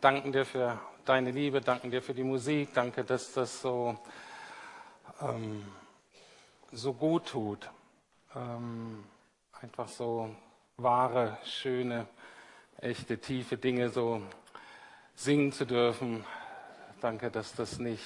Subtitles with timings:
[0.00, 3.98] danken dir für deine Liebe, danken dir für die Musik, danke, dass das so,
[5.20, 5.64] ähm,
[6.72, 7.70] so gut tut.
[8.34, 9.04] Ähm,
[9.60, 10.34] einfach so
[10.76, 12.06] wahre, schöne,
[12.78, 14.22] echte, tiefe Dinge so
[15.14, 16.24] singen zu dürfen.
[17.00, 18.04] Danke, dass das nicht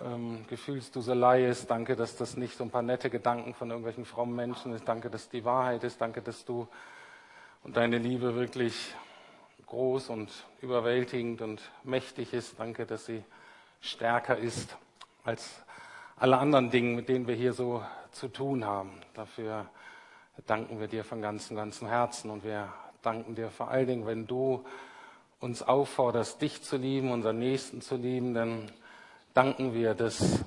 [0.00, 1.70] ähm, Gefühlsduselei ist.
[1.70, 4.88] Danke, dass das nicht so ein paar nette Gedanken von irgendwelchen frommen Menschen ist.
[4.88, 6.00] Danke, dass die Wahrheit ist.
[6.00, 6.66] Danke, dass du
[7.64, 8.94] und deine Liebe wirklich
[9.72, 10.30] groß und
[10.60, 12.60] überwältigend und mächtig ist.
[12.60, 13.24] Danke, dass sie
[13.80, 14.76] stärker ist
[15.24, 15.62] als
[16.16, 19.00] alle anderen Dinge, mit denen wir hier so zu tun haben.
[19.14, 19.70] Dafür
[20.46, 24.26] danken wir dir von ganzem, ganzem Herzen und wir danken dir vor allen Dingen, wenn
[24.26, 24.62] du
[25.40, 28.70] uns aufforderst, dich zu lieben, unseren Nächsten zu lieben, dann
[29.32, 30.44] danken wir, dass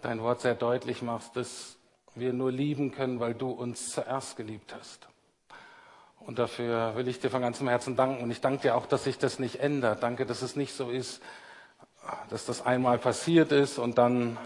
[0.00, 1.76] dein Wort sehr deutlich machst, dass
[2.14, 5.06] wir nur lieben können, weil du uns zuerst geliebt hast.
[6.26, 8.22] Und dafür will ich dir von ganzem Herzen danken.
[8.22, 10.02] Und ich danke dir auch, dass sich das nicht ändert.
[10.02, 11.20] Danke, dass es nicht so ist,
[12.30, 14.36] dass das einmal passiert ist und dann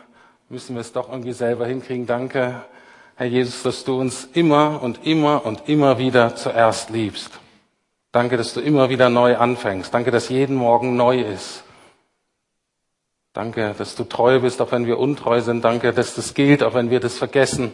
[0.49, 2.07] müssen wir es doch irgendwie selber hinkriegen.
[2.07, 2.63] Danke,
[3.17, 7.31] Herr Jesus, dass du uns immer und immer und immer wieder zuerst liebst.
[8.13, 9.93] Danke, dass du immer wieder neu anfängst.
[9.93, 11.63] Danke, dass jeden Morgen neu ist.
[13.35, 15.63] Danke, dass du treu bist, auch wenn wir untreu sind.
[15.63, 17.73] Danke, dass das gilt, auch wenn wir das vergessen.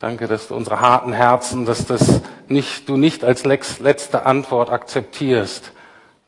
[0.00, 5.72] Danke, dass du unsere harten Herzen, dass das nicht, du nicht als letzte Antwort akzeptierst.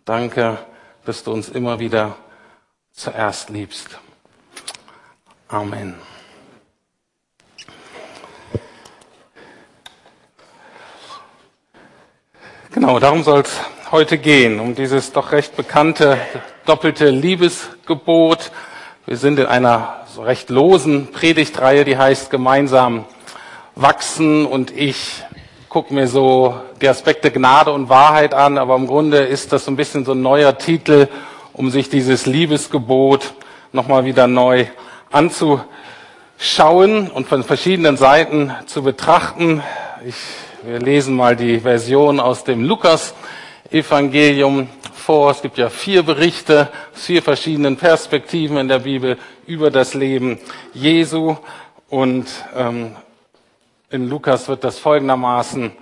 [0.05, 0.59] Danke,
[1.05, 2.17] dass du uns immer wieder
[2.91, 4.01] zuerst liebst.
[5.47, 5.95] Amen.
[12.73, 13.57] Genau, darum soll es
[13.93, 16.19] heute gehen, um dieses doch recht bekannte
[16.67, 18.51] doppelte Liebesgebot.
[19.07, 23.07] Wir sind in einer so recht losen Predigtreihe, die heißt gemeinsam
[23.75, 25.23] wachsen und ich
[25.69, 29.71] gucke mir so die Aspekte Gnade und Wahrheit an, aber im Grunde ist das so
[29.71, 31.09] ein bisschen so ein neuer Titel,
[31.53, 33.35] um sich dieses Liebesgebot
[33.73, 34.67] nochmal wieder neu
[35.13, 39.63] anzuschauen und von verschiedenen Seiten zu betrachten.
[40.05, 40.17] Ich,
[40.65, 45.31] wir lesen mal die Version aus dem Lukas-Evangelium vor.
[45.31, 49.17] Es gibt ja vier Berichte aus vier verschiedenen Perspektiven in der Bibel
[49.47, 50.39] über das Leben
[50.75, 51.37] Jesu
[51.89, 52.27] und
[52.57, 52.97] ähm,
[53.91, 55.73] in Lukas wird das folgendermaßen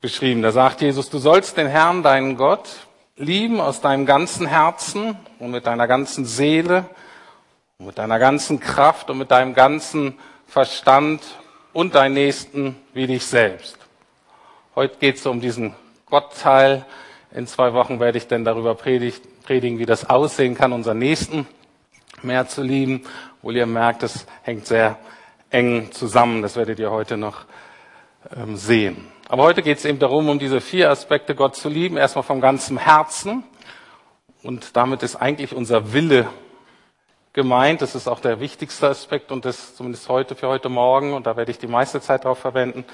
[0.00, 0.42] beschrieben.
[0.42, 2.68] Da sagt Jesus, du sollst den Herrn, deinen Gott,
[3.16, 6.84] lieben aus deinem ganzen Herzen und mit deiner ganzen Seele,
[7.78, 11.22] und mit deiner ganzen Kraft und mit deinem ganzen Verstand
[11.72, 13.76] und deinen Nächsten wie dich selbst.
[14.74, 15.74] Heute geht es um diesen
[16.06, 16.84] Gottteil.
[17.32, 21.46] In zwei Wochen werde ich dann darüber predigen, wie das aussehen kann, unseren Nächsten
[22.22, 23.04] mehr zu lieben.
[23.38, 24.96] Obwohl ihr merkt, es hängt sehr
[25.50, 26.42] eng zusammen.
[26.42, 27.44] Das werdet ihr heute noch
[28.36, 29.06] ähm, sehen.
[29.28, 31.96] Aber heute geht es eben darum, um diese vier Aspekte Gott zu lieben.
[31.96, 33.44] Erstmal vom ganzen Herzen.
[34.42, 36.28] Und damit ist eigentlich unser Wille
[37.32, 37.82] gemeint.
[37.82, 41.12] Das ist auch der wichtigste Aspekt und das zumindest heute für heute Morgen.
[41.12, 42.84] Und da werde ich die meiste Zeit darauf verwenden.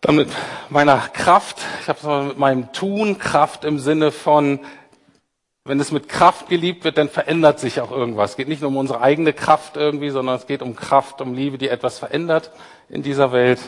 [0.00, 0.28] Dann mit
[0.68, 1.58] meiner Kraft.
[1.82, 4.60] Ich habe es mit meinem Tun Kraft im Sinne von
[5.68, 8.30] wenn es mit Kraft geliebt wird, dann verändert sich auch irgendwas.
[8.30, 11.34] Es geht nicht nur um unsere eigene Kraft irgendwie, sondern es geht um Kraft, um
[11.34, 12.50] Liebe, die etwas verändert
[12.88, 13.60] in dieser Welt.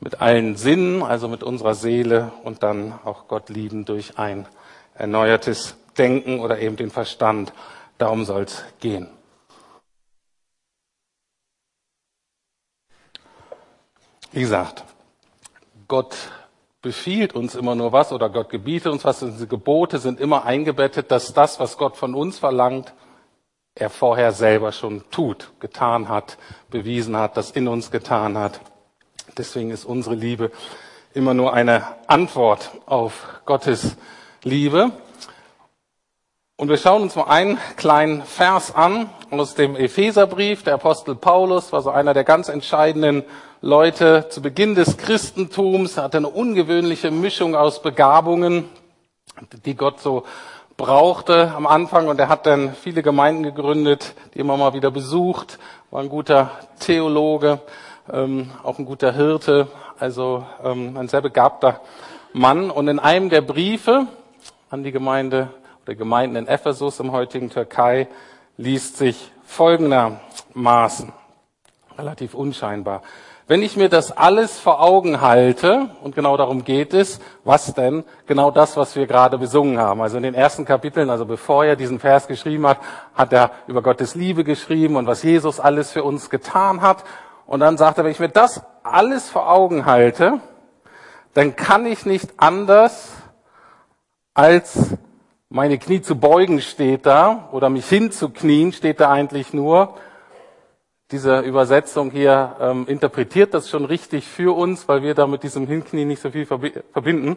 [0.00, 4.46] Mit allen Sinnen, also mit unserer Seele und dann auch Gott lieben durch ein
[4.94, 7.52] erneuertes Denken oder eben den Verstand.
[7.98, 9.08] Darum soll es gehen.
[14.30, 14.84] Wie gesagt,
[15.88, 16.14] Gott
[16.82, 19.20] befiehlt uns immer nur was oder Gott gebietet uns was.
[19.20, 22.94] Diese Gebote sind immer eingebettet, dass das, was Gott von uns verlangt,
[23.74, 26.38] er vorher selber schon tut, getan hat,
[26.70, 28.60] bewiesen hat, das in uns getan hat.
[29.36, 30.50] Deswegen ist unsere Liebe
[31.14, 33.96] immer nur eine Antwort auf Gottes
[34.42, 34.92] Liebe.
[36.60, 40.64] Und wir schauen uns mal einen kleinen Vers an aus dem Epheserbrief.
[40.64, 43.22] Der Apostel Paulus war so einer der ganz entscheidenden
[43.60, 48.64] Leute zu Beginn des Christentums, er hatte eine ungewöhnliche Mischung aus Begabungen,
[49.66, 50.24] die Gott so
[50.76, 55.60] brauchte am Anfang und er hat dann viele Gemeinden gegründet, die immer mal wieder besucht,
[55.92, 56.50] war ein guter
[56.80, 57.60] Theologe,
[58.12, 59.68] ähm, auch ein guter Hirte,
[60.00, 61.82] also ähm, ein sehr begabter
[62.32, 62.68] Mann.
[62.72, 64.08] Und in einem der Briefe
[64.70, 65.50] an die Gemeinde
[65.88, 68.08] oder Gemeinden in Ephesus im heutigen Türkei
[68.58, 71.14] liest sich folgendermaßen,
[71.96, 73.00] relativ unscheinbar.
[73.46, 78.04] Wenn ich mir das alles vor Augen halte, und genau darum geht es, was denn?
[78.26, 80.02] Genau das, was wir gerade besungen haben.
[80.02, 82.80] Also in den ersten Kapiteln, also bevor er diesen Vers geschrieben hat,
[83.14, 87.02] hat er über Gottes Liebe geschrieben und was Jesus alles für uns getan hat.
[87.46, 90.40] Und dann sagt er, wenn ich mir das alles vor Augen halte,
[91.32, 93.08] dann kann ich nicht anders
[94.34, 94.98] als
[95.50, 99.94] meine Knie zu beugen steht da oder mich hinzuknien steht da eigentlich nur.
[101.10, 105.66] Diese Übersetzung hier ähm, interpretiert das schon richtig für uns, weil wir da mit diesem
[105.66, 107.36] Hinknien nicht so viel verbinden.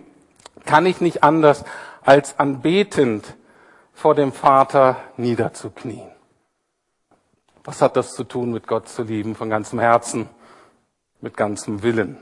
[0.65, 1.63] Kann ich nicht anders
[2.03, 3.35] als anbetend
[3.93, 6.09] vor dem Vater niederzuknien.
[7.63, 10.27] Was hat das zu tun mit Gott zu lieben von ganzem Herzen,
[11.21, 12.17] mit ganzem Willen?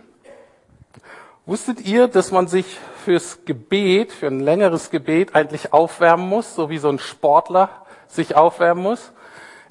[1.47, 2.77] Wusstet ihr, dass man sich
[3.09, 7.69] fürs Gebet, für ein längeres Gebet eigentlich aufwärmen muss, so wie so ein Sportler
[8.07, 9.13] sich aufwärmen muss?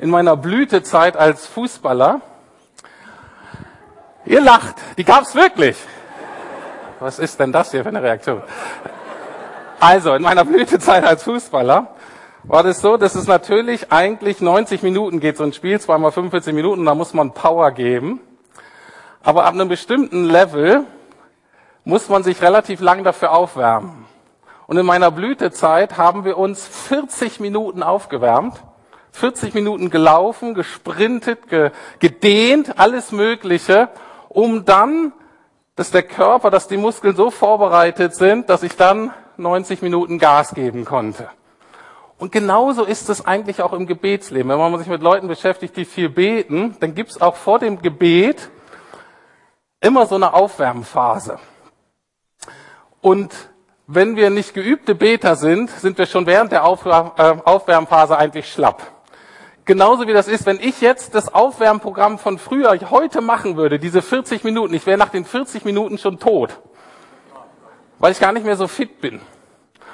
[0.00, 2.20] In meiner Blütezeit als Fußballer,
[4.25, 5.76] ihr lacht, die gab's wirklich.
[6.99, 8.43] Was ist denn das hier für eine Reaktion?
[9.79, 11.94] Also, in meiner Blütezeit als Fußballer
[12.43, 16.52] war das so, dass es natürlich eigentlich 90 Minuten geht, so ein Spiel, zweimal 45
[16.52, 18.19] Minuten, da muss man Power geben.
[19.23, 20.87] Aber ab einem bestimmten Level
[21.88, 24.05] muss man sich relativ lang dafür aufwärmen.
[24.67, 28.62] Und in meiner Blütezeit haben wir uns 40 Minuten aufgewärmt,
[29.12, 31.38] 40 Minuten gelaufen, gesprintet,
[31.99, 33.88] gedehnt, alles Mögliche,
[34.29, 35.14] um dann,
[35.76, 40.52] dass der Körper, dass die Muskeln so vorbereitet sind, dass ich dann 90 Minuten Gas
[40.52, 41.31] geben konnte.
[42.19, 44.50] Und genauso ist es eigentlich auch im Gebetsleben.
[44.50, 47.81] Wenn man sich mit Leuten beschäftigt, die viel beten, dann gibt es auch vor dem
[47.81, 48.50] Gebet
[49.81, 51.38] immer so eine Aufwärmphase.
[53.00, 53.33] Und
[53.87, 58.83] wenn wir nicht geübte Beter sind, sind wir schon während der äh, Aufwärmphase eigentlich schlapp.
[59.65, 64.00] Genauso wie das ist, wenn ich jetzt das Aufwärmprogramm von früher heute machen würde, diese
[64.00, 66.59] 40 Minuten, ich wäre nach den 40 Minuten schon tot,
[67.99, 69.21] weil ich gar nicht mehr so fit bin.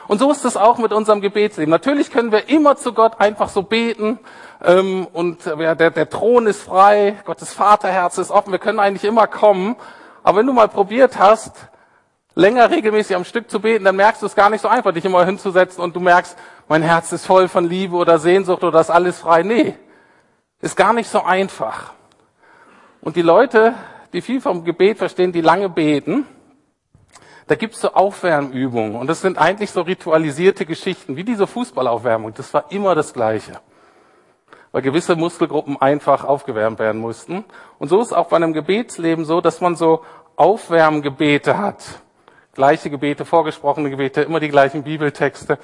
[0.07, 1.71] Und so ist es auch mit unserem Gebetsleben.
[1.71, 4.19] Natürlich können wir immer zu Gott einfach so beten
[4.63, 9.05] ähm, und ja, der, der Thron ist frei, Gottes Vaterherz ist offen, wir können eigentlich
[9.05, 9.77] immer kommen.
[10.23, 11.69] Aber wenn du mal probiert hast,
[12.35, 15.05] länger regelmäßig am Stück zu beten, dann merkst du es gar nicht so einfach, dich
[15.05, 16.37] immer hinzusetzen und du merkst,
[16.69, 19.43] mein Herz ist voll von Liebe oder Sehnsucht oder ist alles frei.
[19.43, 19.75] Nee,
[20.61, 21.93] ist gar nicht so einfach.
[23.01, 23.75] Und die Leute,
[24.13, 26.27] die viel vom Gebet verstehen, die lange beten,
[27.47, 32.33] da gibt's so Aufwärmübungen und das sind eigentlich so ritualisierte Geschichten, wie diese Fußballaufwärmung.
[32.33, 33.61] Das war immer das Gleiche,
[34.73, 37.45] weil gewisse Muskelgruppen einfach aufgewärmt werden mussten.
[37.79, 40.03] Und so ist auch bei einem Gebetsleben so, dass man so
[40.37, 41.85] Aufwärmgebete hat.
[42.55, 45.59] Gleiche Gebete, vorgesprochene Gebete, immer die gleichen Bibeltexte.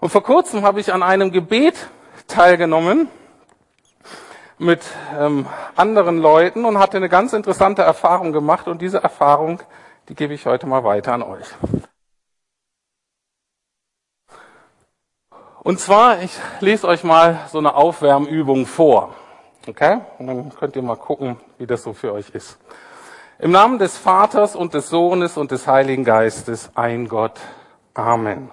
[0.00, 1.88] Und vor kurzem habe ich an einem Gebet
[2.26, 3.08] teilgenommen
[4.58, 4.82] mit
[5.18, 5.46] ähm,
[5.76, 9.60] anderen Leuten und hatte eine ganz interessante Erfahrung gemacht und diese Erfahrung
[10.08, 11.46] die gebe ich heute mal weiter an euch.
[15.62, 19.14] Und zwar, ich lese euch mal so eine Aufwärmübung vor.
[19.66, 20.02] Okay?
[20.18, 22.58] Und dann könnt ihr mal gucken, wie das so für euch ist.
[23.40, 27.40] Im Namen des Vaters und des Sohnes und des Heiligen Geistes, ein Gott.
[27.92, 28.52] Amen.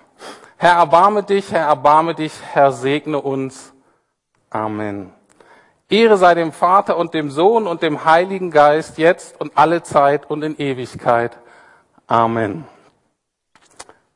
[0.58, 3.74] Herr, erbarme dich, Herr, erbarme dich, Herr, segne uns.
[4.50, 5.14] Amen.
[5.88, 10.32] Ehre sei dem Vater und dem Sohn und dem Heiligen Geist, jetzt und alle Zeit
[10.32, 11.38] und in Ewigkeit.
[12.08, 12.66] Amen.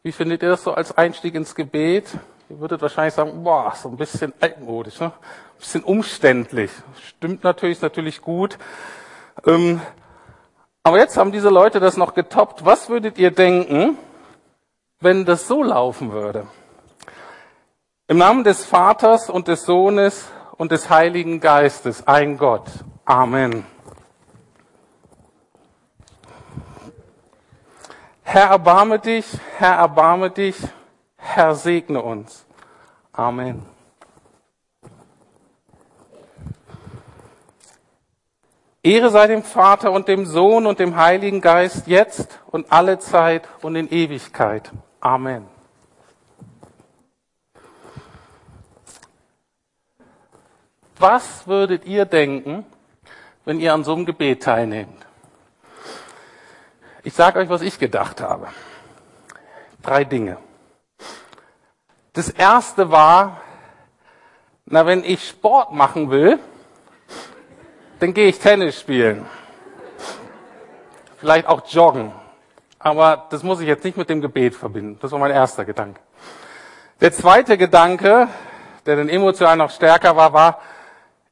[0.02, 2.08] Wie findet ihr das so als Einstieg ins Gebet?
[2.50, 5.08] Ihr würdet wahrscheinlich sagen, boah, so ein bisschen altmodisch, ne?
[5.08, 6.72] ein bisschen umständlich.
[7.08, 8.58] Stimmt natürlich, ist natürlich gut.
[9.46, 9.80] Ähm,
[10.86, 12.64] aber jetzt haben diese Leute das noch getoppt.
[12.64, 13.98] Was würdet ihr denken,
[15.00, 16.46] wenn das so laufen würde?
[18.08, 22.68] Im Namen des Vaters und des Sohnes und des Heiligen Geistes, ein Gott.
[23.04, 23.66] Amen.
[28.22, 29.26] Herr, erbarme dich,
[29.58, 30.56] Herr, erbarme dich,
[31.18, 32.46] Herr, segne uns.
[33.12, 33.75] Amen.
[38.86, 43.50] Ehre sei dem Vater und dem Sohn und dem Heiligen Geist jetzt und alle Zeit
[43.64, 44.72] und in Ewigkeit.
[45.00, 45.48] Amen.
[51.00, 52.64] Was würdet ihr denken,
[53.44, 55.04] wenn ihr an so einem Gebet teilnehmt?
[57.04, 58.50] Ich sage euch, was ich gedacht habe.
[59.82, 60.38] Drei Dinge.
[62.14, 63.42] Das erste war,
[64.66, 66.40] na, wenn ich Sport machen will,
[68.00, 69.26] dann gehe ich Tennis spielen.
[71.18, 72.12] Vielleicht auch joggen.
[72.80, 75.00] Aber das muss ich jetzt nicht mit dem Gebet verbinden.
[75.02, 76.00] Das war mein erster Gedanke.
[77.02, 78.28] Der zweite Gedanke,
[78.86, 80.62] der dann emotional noch stärker war, war,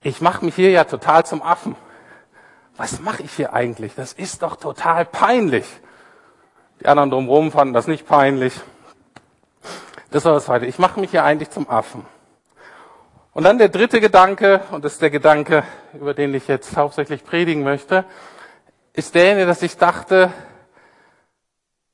[0.01, 1.75] ich mache mich hier ja total zum Affen.
[2.75, 3.93] Was mache ich hier eigentlich?
[3.95, 5.65] Das ist doch total peinlich.
[6.81, 8.59] Die anderen drumherum fanden das nicht peinlich.
[10.11, 10.65] Das war das zweite.
[10.65, 12.05] Ich mache mich hier eigentlich zum Affen.
[13.33, 15.63] Und dann der dritte Gedanke, und das ist der Gedanke,
[15.93, 18.05] über den ich jetzt hauptsächlich predigen möchte,
[18.93, 20.31] ist der, dass ich dachte,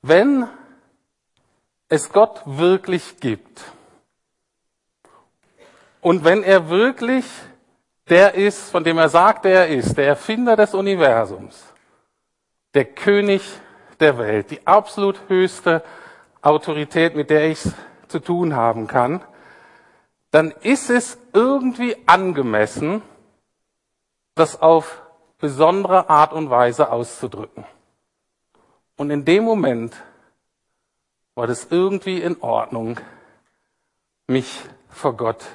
[0.01, 0.47] Wenn
[1.89, 3.61] es Gott wirklich gibt
[5.99, 7.25] und wenn er wirklich
[8.07, 11.61] der ist, von dem er sagt, er ist, der Erfinder des Universums,
[12.73, 13.41] der König
[13.99, 15.83] der Welt, die absolut höchste
[16.41, 17.73] Autorität, mit der ich es
[18.07, 19.21] zu tun haben kann,
[20.31, 23.01] dann ist es irgendwie angemessen,
[24.35, 25.01] das auf
[25.39, 27.65] besondere Art und Weise auszudrücken.
[28.95, 29.95] Und in dem Moment
[31.35, 32.99] war das irgendwie in Ordnung,
[34.27, 35.45] mich vor Gott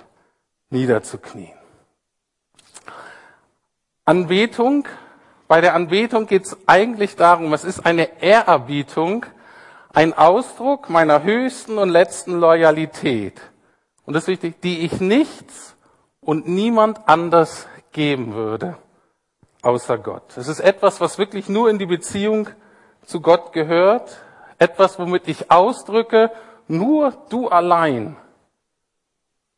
[0.71, 1.53] niederzuknien.
[4.07, 4.89] Anbetung,
[5.47, 9.27] bei der Anbetung geht es eigentlich darum, es ist eine Ehrerbietung,
[9.93, 13.41] ein Ausdruck meiner höchsten und letzten Loyalität.
[14.07, 15.77] Und das ist wichtig, die ich nichts
[16.21, 18.77] und niemand anders geben würde,
[19.63, 20.37] außer Gott.
[20.37, 22.49] Es ist etwas, was wirklich nur in die Beziehung
[23.05, 24.19] zu Gott gehört,
[24.59, 26.31] etwas, womit ich ausdrücke,
[26.69, 28.17] nur du allein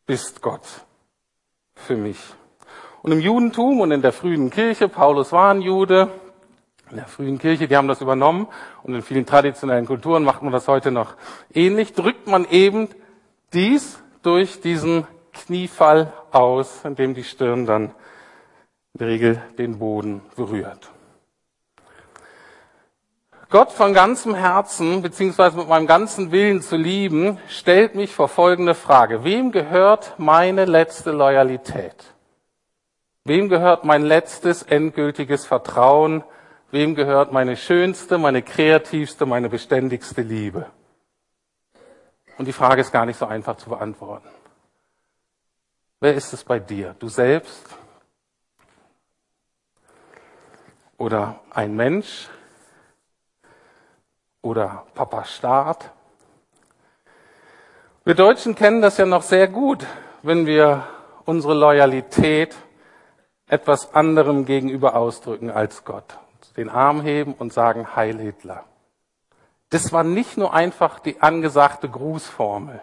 [0.06, 0.66] bist Gott
[1.74, 2.18] für mich.
[3.02, 6.10] Und im Judentum und in der frühen Kirche, Paulus war ein Jude,
[6.90, 8.46] in der frühen Kirche, die haben das übernommen
[8.82, 11.14] und in vielen traditionellen Kulturen macht man das heute noch
[11.52, 12.88] ähnlich, drückt man eben
[13.52, 17.94] dies durch diesen Kniefall aus, in dem die Stirn dann
[18.94, 20.90] in der Regel den Boden berührt.
[23.48, 28.74] Gott von ganzem Herzen beziehungsweise mit meinem ganzen Willen zu lieben, stellt mich vor folgende
[28.74, 29.22] Frage.
[29.22, 31.94] Wem gehört meine letzte Loyalität?
[33.22, 36.24] Wem gehört mein letztes endgültiges Vertrauen?
[36.72, 40.66] Wem gehört meine schönste, meine kreativste, meine beständigste Liebe?
[42.38, 44.28] Und die Frage ist gar nicht so einfach zu beantworten.
[46.00, 46.94] Wer ist es bei dir?
[46.98, 47.64] Du selbst?
[50.98, 52.28] Oder ein Mensch?
[54.46, 55.90] oder Papa Staat.
[58.04, 59.84] Wir Deutschen kennen das ja noch sehr gut,
[60.22, 60.84] wenn wir
[61.24, 62.54] unsere Loyalität
[63.48, 66.18] etwas anderem gegenüber ausdrücken als Gott.
[66.56, 68.64] Den Arm heben und sagen Heil Hitler.
[69.70, 72.80] Das war nicht nur einfach die angesagte Grußformel.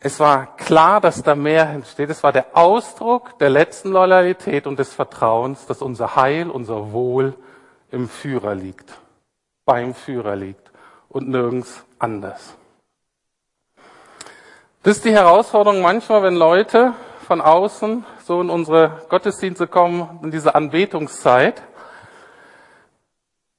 [0.00, 2.10] Es war klar, dass da mehr entsteht.
[2.10, 7.34] Es war der Ausdruck der letzten Loyalität und des Vertrauens, dass unser Heil, unser Wohl
[7.90, 8.94] im Führer liegt
[9.68, 10.72] beim Führer liegt
[11.10, 12.56] und nirgends anders.
[14.82, 16.94] Das ist die Herausforderung manchmal, wenn Leute
[17.26, 21.62] von außen so in unsere Gottesdienste kommen, in diese Anbetungszeit.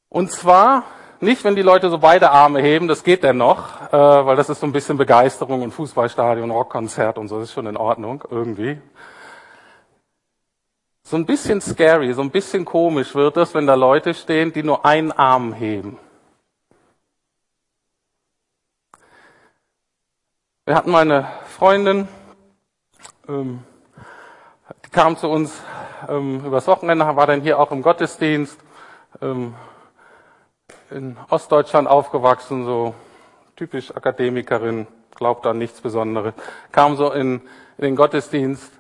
[0.10, 0.84] Und zwar
[1.22, 4.50] nicht, wenn die Leute so beide Arme heben, das geht denn noch, äh, weil das
[4.50, 8.24] ist so ein bisschen Begeisterung und Fußballstadion, Rockkonzert und so, das ist schon in Ordnung
[8.30, 8.82] irgendwie.
[11.04, 14.64] So ein bisschen scary, so ein bisschen komisch wird es, wenn da Leute stehen, die
[14.64, 15.98] nur einen Arm heben.
[20.66, 22.08] Wir hatten mal eine Freundin,
[23.28, 23.64] ähm,
[24.86, 25.62] die kam zu uns
[26.08, 28.60] ähm, übers Wochenende, war dann hier auch im Gottesdienst,
[29.22, 29.56] ähm,
[30.92, 32.94] in Ostdeutschland aufgewachsen, so
[33.56, 36.34] typisch Akademikerin, glaubt an nichts Besonderes,
[36.72, 37.42] kam so in,
[37.78, 38.72] in den Gottesdienst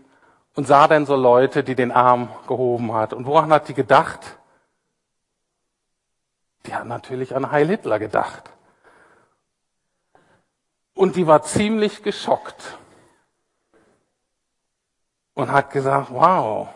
[0.55, 3.13] und sah dann so Leute, die den Arm gehoben hat.
[3.13, 4.19] Und woran hat die gedacht?
[6.65, 8.49] Die hat natürlich an Heil Hitler gedacht.
[10.93, 12.77] Und die war ziemlich geschockt
[15.33, 16.67] und hat gesagt, wow,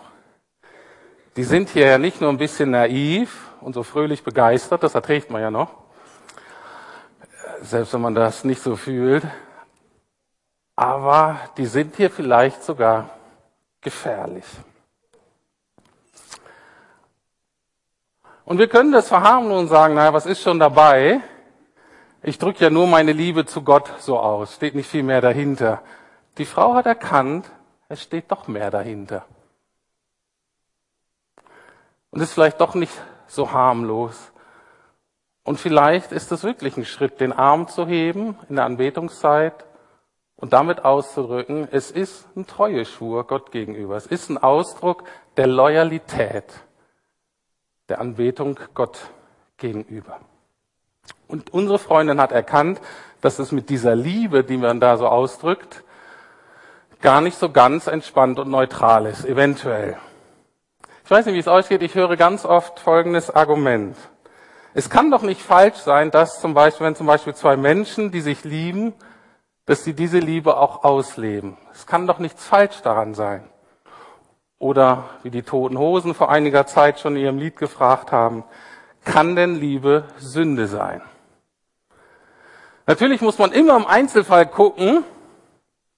[1.35, 5.29] die sind hier ja nicht nur ein bisschen naiv und so fröhlich begeistert, das erträgt
[5.29, 5.71] man ja noch,
[7.61, 9.23] selbst wenn man das nicht so fühlt,
[10.75, 13.09] aber die sind hier vielleicht sogar
[13.81, 14.45] gefährlich.
[18.45, 21.21] Und wir können das verharmlosen und sagen, naja, was ist schon dabei?
[22.21, 25.81] Ich drücke ja nur meine Liebe zu Gott so aus, steht nicht viel mehr dahinter.
[26.37, 27.49] Die Frau hat erkannt,
[27.87, 29.25] es steht doch mehr dahinter.
[32.11, 32.93] Und ist vielleicht doch nicht
[33.33, 34.31] so harmlos.
[35.43, 39.65] Und vielleicht ist es wirklich ein Schritt, den Arm zu heben in der Anbetungszeit
[40.35, 43.95] und damit auszudrücken, es ist ein Treueschwur Gott gegenüber.
[43.95, 45.03] Es ist ein Ausdruck
[45.37, 46.45] der Loyalität,
[47.89, 48.99] der Anbetung Gott
[49.57, 50.19] gegenüber.
[51.27, 52.79] Und unsere Freundin hat erkannt,
[53.21, 55.83] dass es mit dieser Liebe, die man da so ausdrückt,
[57.01, 59.97] gar nicht so ganz entspannt und neutral ist, eventuell.
[61.05, 63.97] Ich weiß nicht, wie es ausgeht, ich höre ganz oft folgendes Argument.
[64.73, 68.21] Es kann doch nicht falsch sein, dass zum Beispiel, wenn zum Beispiel zwei Menschen, die
[68.21, 68.93] sich lieben,
[69.65, 71.57] dass sie diese Liebe auch ausleben.
[71.73, 73.49] Es kann doch nichts falsch daran sein.
[74.59, 78.45] Oder wie die Toten Hosen vor einiger Zeit schon in ihrem Lied gefragt haben,
[79.03, 81.01] kann denn Liebe Sünde sein?
[82.87, 85.03] Natürlich muss man immer im Einzelfall gucken,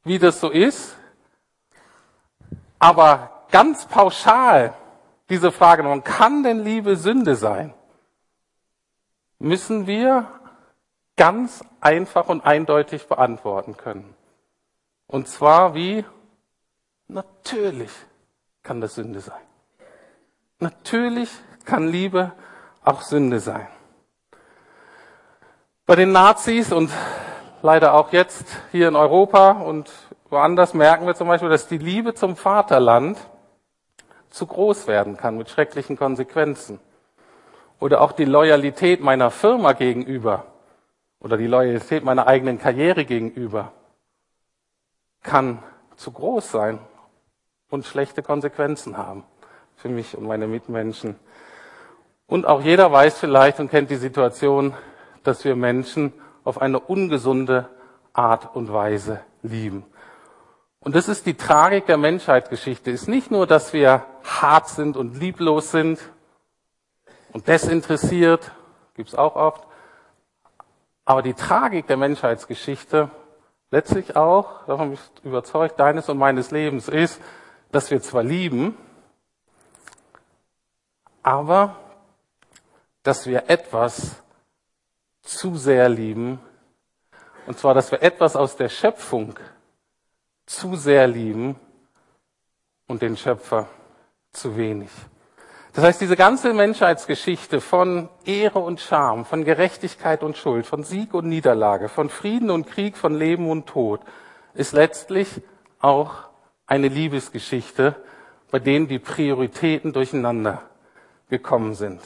[0.04, 0.96] wie das so ist.
[2.80, 4.74] Aber ganz pauschal
[5.30, 7.74] diese Frage, kann denn Liebe Sünde sein?
[9.40, 10.28] Müssen wir
[11.16, 14.16] ganz einfach und eindeutig beantworten können.
[15.08, 16.06] Und zwar wie?
[17.08, 17.92] Natürlich
[18.64, 19.42] kann das Sünde sein.
[20.60, 21.30] Natürlich
[21.66, 22.32] kann Liebe
[22.84, 23.68] auch Sünde sein.
[25.86, 26.92] Bei den Nazis und
[27.62, 29.92] leider auch jetzt hier in Europa und
[30.30, 33.18] woanders merken wir zum Beispiel, dass die Liebe zum Vaterland
[34.36, 36.82] zu groß werden kann mit schrecklichen Konsequenzen.
[37.80, 40.46] Oder auch die Loyalität meiner Firma gegenüber
[41.22, 43.72] oder die Loyalität meiner eigenen Karriere gegenüber
[45.24, 45.64] kann
[45.96, 46.80] zu groß sein
[47.70, 49.24] und schlechte Konsequenzen haben
[49.78, 51.16] für mich und meine Mitmenschen.
[52.28, 54.74] Und auch jeder weiß vielleicht und kennt die Situation,
[55.24, 56.12] dass wir Menschen
[56.44, 57.70] auf eine ungesunde
[58.12, 59.86] Art und Weise lieben.
[60.80, 62.92] Und das ist die Tragik der Menschheitsgeschichte.
[62.92, 66.00] Ist nicht nur, dass wir hart sind und lieblos sind
[67.32, 68.52] und desinteressiert,
[68.96, 69.66] gibt's auch oft,
[71.06, 73.10] aber die Tragik der Menschheitsgeschichte,
[73.70, 77.22] letztlich auch, davon bin ich überzeugt, deines und meines Lebens ist,
[77.72, 78.76] dass wir zwar lieben,
[81.22, 81.76] aber
[83.04, 84.16] dass wir etwas
[85.22, 86.40] zu sehr lieben,
[87.46, 89.38] und zwar, dass wir etwas aus der Schöpfung
[90.48, 91.56] zu sehr lieben
[92.88, 93.68] und den Schöpfer
[94.36, 94.90] zu wenig.
[95.74, 101.14] Das heißt, diese ganze Menschheitsgeschichte von Ehre und Scham, von Gerechtigkeit und Schuld, von Sieg
[101.14, 104.00] und Niederlage, von Frieden und Krieg, von Leben und Tod,
[104.54, 105.42] ist letztlich
[105.80, 106.30] auch
[106.66, 107.96] eine Liebesgeschichte,
[108.52, 110.62] bei denen die Prioritäten durcheinander
[111.30, 112.00] gekommen sind.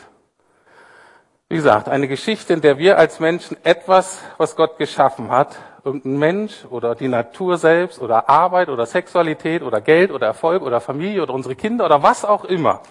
[1.52, 6.18] Wie gesagt, eine Geschichte, in der wir als Menschen etwas, was Gott geschaffen hat, irgendein
[6.20, 11.24] Mensch oder die Natur selbst oder Arbeit oder Sexualität oder Geld oder Erfolg oder Familie
[11.24, 12.84] oder unsere Kinder oder was auch immer,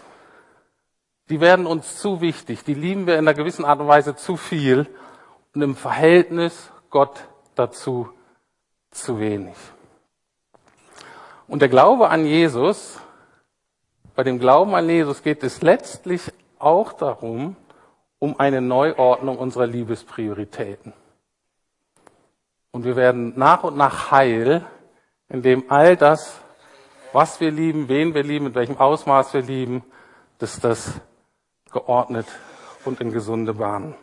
[1.28, 4.36] die werden uns zu wichtig, die lieben wir in einer gewissen Art und Weise zu
[4.36, 4.88] viel
[5.54, 8.08] und im Verhältnis Gott dazu
[8.90, 9.54] zu wenig.
[11.46, 12.98] Und der Glaube an Jesus,
[14.16, 16.22] bei dem Glauben an Jesus geht es letztlich
[16.58, 17.54] auch darum,
[18.18, 20.92] um eine Neuordnung unserer Liebesprioritäten.
[22.70, 24.64] Und wir werden nach und nach heil,
[25.28, 26.40] indem all das,
[27.12, 29.84] was wir lieben, wen wir lieben, in welchem Ausmaß wir lieben,
[30.38, 31.00] dass das
[31.70, 32.26] geordnet
[32.84, 33.94] und in gesunde Bahnen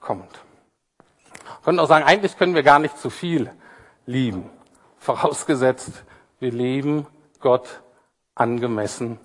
[0.00, 0.40] kommt.
[1.44, 3.50] Wir können auch sagen, eigentlich können wir gar nicht zu viel
[4.06, 4.50] lieben,
[4.98, 6.04] vorausgesetzt,
[6.40, 7.06] wir lieben
[7.40, 7.82] Gott
[8.34, 9.18] angemessen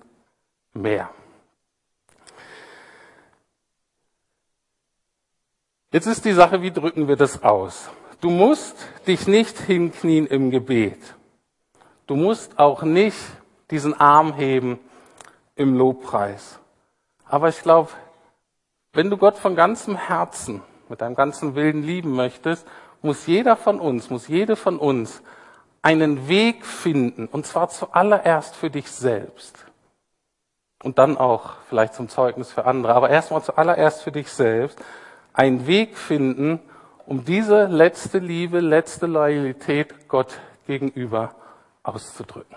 [0.72, 1.10] mehr.
[5.90, 7.88] Jetzt ist die Sache, wie drücken wir das aus?
[8.20, 10.98] Du musst dich nicht hinknien im Gebet.
[12.06, 13.16] Du musst auch nicht
[13.70, 14.78] diesen Arm heben
[15.56, 16.58] im Lobpreis.
[17.24, 17.90] Aber ich glaube,
[18.92, 22.66] wenn du Gott von ganzem Herzen, mit deinem ganzen Willen lieben möchtest,
[23.00, 25.22] muss jeder von uns, muss jede von uns
[25.80, 29.64] einen Weg finden, und zwar zuallererst für dich selbst.
[30.82, 34.78] Und dann auch vielleicht zum Zeugnis für andere, aber erstmal zuallererst für dich selbst,
[35.38, 36.58] einen Weg finden,
[37.06, 41.36] um diese letzte Liebe, letzte Loyalität Gott gegenüber
[41.84, 42.56] auszudrücken.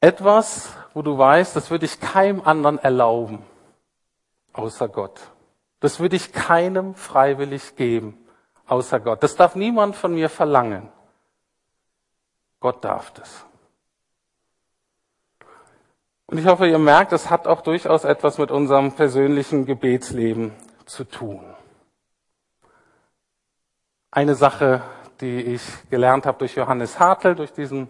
[0.00, 3.44] Etwas, wo du weißt, das würde ich keinem anderen erlauben,
[4.54, 5.20] außer Gott.
[5.80, 8.16] Das würde ich keinem freiwillig geben,
[8.66, 9.22] außer Gott.
[9.22, 10.88] Das darf niemand von mir verlangen.
[12.60, 13.45] Gott darf das.
[16.28, 20.52] Und ich hoffe, ihr merkt, es hat auch durchaus etwas mit unserem persönlichen Gebetsleben
[20.84, 21.44] zu tun.
[24.10, 24.82] Eine Sache,
[25.20, 27.88] die ich gelernt habe durch Johannes Hartl, durch diesen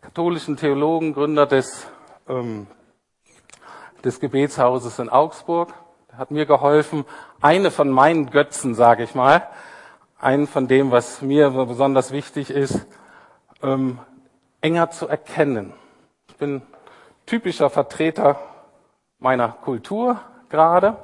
[0.00, 1.86] katholischen Theologen, Gründer des,
[2.28, 2.66] ähm,
[4.04, 5.74] des Gebetshauses in Augsburg,
[6.16, 7.04] hat mir geholfen,
[7.42, 9.46] eine von meinen Götzen, sage ich mal,
[10.18, 12.86] einen von dem, was mir besonders wichtig ist,
[13.62, 13.98] ähm,
[14.62, 15.74] enger zu erkennen.
[16.28, 16.62] Ich bin
[17.30, 18.40] typischer Vertreter
[19.20, 20.96] meiner Kultur gerade.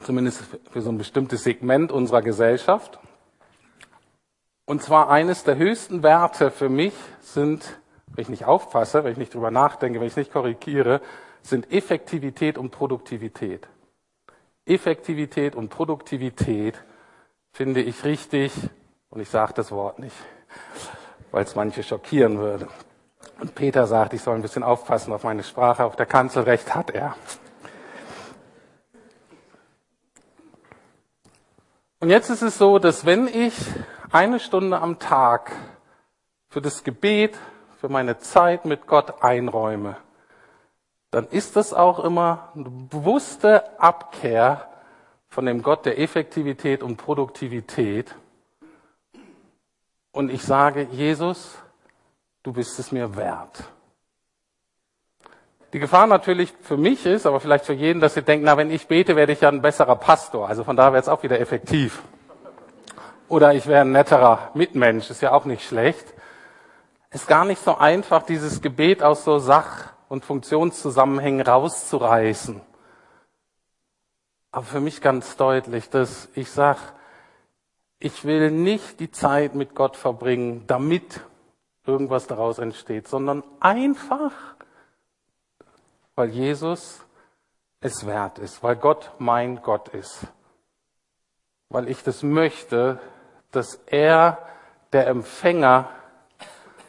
[0.00, 2.98] Zumindest für so ein bestimmtes Segment unserer Gesellschaft.
[4.64, 7.78] Und zwar eines der höchsten Werte für mich sind,
[8.08, 11.00] wenn ich nicht aufpasse, wenn ich nicht drüber nachdenke, wenn ich nicht korrigiere,
[11.42, 13.68] sind Effektivität und Produktivität.
[14.66, 16.82] Effektivität und Produktivität
[17.52, 18.52] finde ich richtig,
[19.10, 20.16] und ich sage das Wort nicht
[21.34, 22.68] weil es manche schockieren würde.
[23.40, 25.84] Und Peter sagt, ich soll ein bisschen aufpassen auf meine Sprache.
[25.84, 27.16] Auf der Kanzel recht hat er.
[31.98, 33.52] Und jetzt ist es so, dass wenn ich
[34.12, 35.50] eine Stunde am Tag
[36.50, 37.36] für das Gebet,
[37.80, 39.96] für meine Zeit mit Gott einräume,
[41.10, 44.68] dann ist das auch immer eine bewusste Abkehr
[45.26, 48.14] von dem Gott der Effektivität und Produktivität.
[50.14, 51.58] Und ich sage, Jesus,
[52.44, 53.64] du bist es mir wert.
[55.72, 58.70] Die Gefahr natürlich für mich ist, aber vielleicht für jeden, dass ihr denkt, na, wenn
[58.70, 60.48] ich bete, werde ich ja ein besserer Pastor.
[60.48, 62.00] Also von daher wäre es auch wieder effektiv.
[63.28, 66.14] Oder ich wäre ein netterer Mitmensch, ist ja auch nicht schlecht.
[67.10, 72.60] Ist gar nicht so einfach, dieses Gebet aus so Sach- und Funktionszusammenhängen rauszureißen.
[74.52, 76.78] Aber für mich ganz deutlich, dass ich sage,
[77.98, 81.20] ich will nicht die Zeit mit Gott verbringen, damit
[81.86, 84.32] irgendwas daraus entsteht, sondern einfach,
[86.14, 87.04] weil Jesus
[87.80, 90.26] es wert ist, weil Gott mein Gott ist,
[91.68, 92.98] weil ich das möchte,
[93.50, 94.38] dass er
[94.92, 95.90] der Empfänger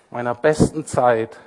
[0.09, 1.39] meiner besten Zeit,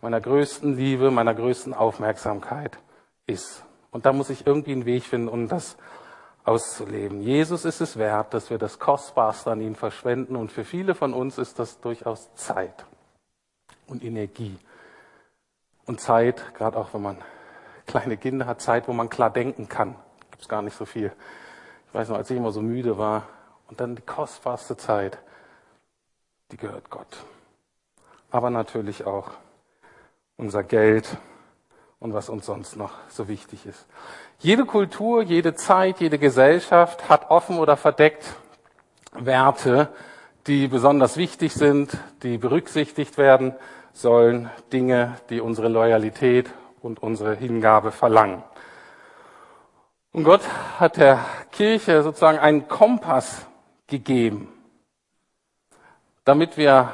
[0.00, 2.78] meiner größten Liebe, meiner größten Aufmerksamkeit
[3.26, 3.64] ist.
[3.90, 5.76] Und da muss ich irgendwie einen Weg finden, um das
[6.44, 7.22] auszuleben.
[7.22, 10.36] Jesus ist es wert, dass wir das Kostbarste an ihn verschwenden.
[10.36, 12.84] Und für viele von uns ist das durchaus Zeit
[13.86, 14.58] und Energie.
[15.86, 17.18] Und Zeit, gerade auch wenn man
[17.86, 19.96] kleine Kinder hat, Zeit, wo man klar denken kann.
[20.30, 21.12] Gibt es gar nicht so viel.
[21.88, 23.24] Ich weiß noch, als ich immer so müde war,
[23.68, 25.18] und dann die kostbarste Zeit,
[26.52, 27.24] die gehört Gott.
[28.30, 29.30] Aber natürlich auch
[30.36, 31.16] unser Geld
[32.04, 33.86] und was uns sonst noch so wichtig ist.
[34.38, 38.34] Jede Kultur, jede Zeit, jede Gesellschaft hat offen oder verdeckt
[39.12, 39.88] Werte,
[40.46, 43.54] die besonders wichtig sind, die berücksichtigt werden
[43.94, 46.50] sollen, Dinge, die unsere Loyalität
[46.82, 48.42] und unsere Hingabe verlangen.
[50.12, 50.42] Und Gott
[50.78, 53.46] hat der Kirche sozusagen einen Kompass
[53.86, 54.52] gegeben,
[56.26, 56.92] damit wir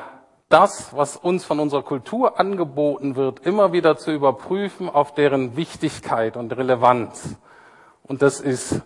[0.50, 6.36] das, was uns von unserer Kultur angeboten wird, immer wieder zu überprüfen auf deren Wichtigkeit
[6.36, 7.36] und Relevanz.
[8.02, 8.82] Und das ist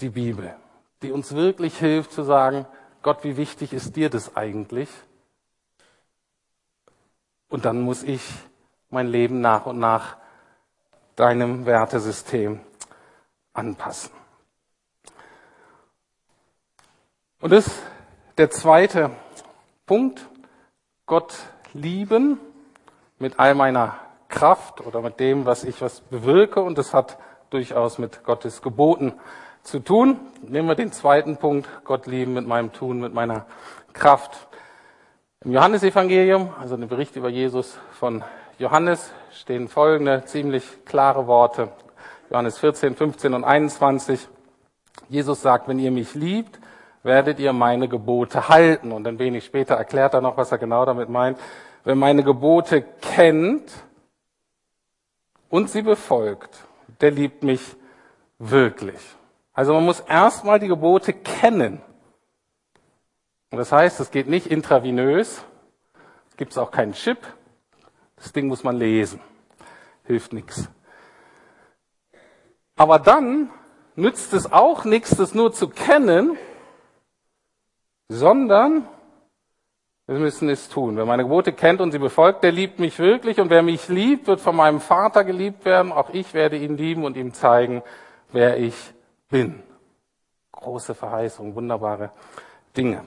[0.00, 0.54] die Bibel,
[1.02, 2.64] die uns wirklich hilft zu sagen,
[3.02, 4.88] Gott, wie wichtig ist dir das eigentlich?
[7.48, 8.22] Und dann muss ich
[8.88, 10.16] mein Leben nach und nach
[11.16, 12.60] deinem Wertesystem
[13.52, 14.12] anpassen.
[17.40, 17.82] Und das ist
[18.38, 19.10] der zweite
[19.86, 20.28] Punkt.
[21.12, 21.34] Gott
[21.74, 22.40] lieben
[23.18, 23.96] mit all meiner
[24.30, 26.62] Kraft oder mit dem, was ich was bewirke.
[26.62, 27.18] Und das hat
[27.50, 29.12] durchaus mit Gottes Geboten
[29.62, 30.18] zu tun.
[30.40, 31.68] Nehmen wir den zweiten Punkt.
[31.84, 33.44] Gott lieben mit meinem Tun, mit meiner
[33.92, 34.48] Kraft.
[35.44, 38.24] Im Johannesevangelium, also im Bericht über Jesus von
[38.58, 41.68] Johannes, stehen folgende ziemlich klare Worte.
[42.30, 44.28] Johannes 14, 15 und 21.
[45.10, 46.58] Jesus sagt, wenn ihr mich liebt,
[47.02, 48.92] werdet ihr meine Gebote halten.
[48.92, 51.38] Und ein wenig später erklärt er noch, was er genau damit meint.
[51.84, 53.72] Wer meine Gebote kennt
[55.48, 56.64] und sie befolgt,
[57.00, 57.76] der liebt mich
[58.38, 59.00] wirklich.
[59.52, 61.82] Also man muss erstmal die Gebote kennen.
[63.50, 65.44] Und das heißt, es geht nicht intravenös,
[66.30, 67.18] es gibt auch keinen Chip,
[68.16, 69.20] das Ding muss man lesen.
[70.04, 70.70] Hilft nichts.
[72.76, 73.50] Aber dann
[73.94, 76.38] nützt es auch nichts, das nur zu kennen,
[78.12, 78.86] sondern
[80.06, 80.96] wir müssen es tun.
[80.96, 83.40] Wer meine Gebote kennt und sie befolgt, der liebt mich wirklich.
[83.40, 85.92] Und wer mich liebt, wird von meinem Vater geliebt werden.
[85.92, 87.82] Auch ich werde ihn lieben und ihm zeigen,
[88.32, 88.74] wer ich
[89.30, 89.62] bin.
[90.52, 92.10] Große Verheißung, wunderbare
[92.76, 93.04] Dinge.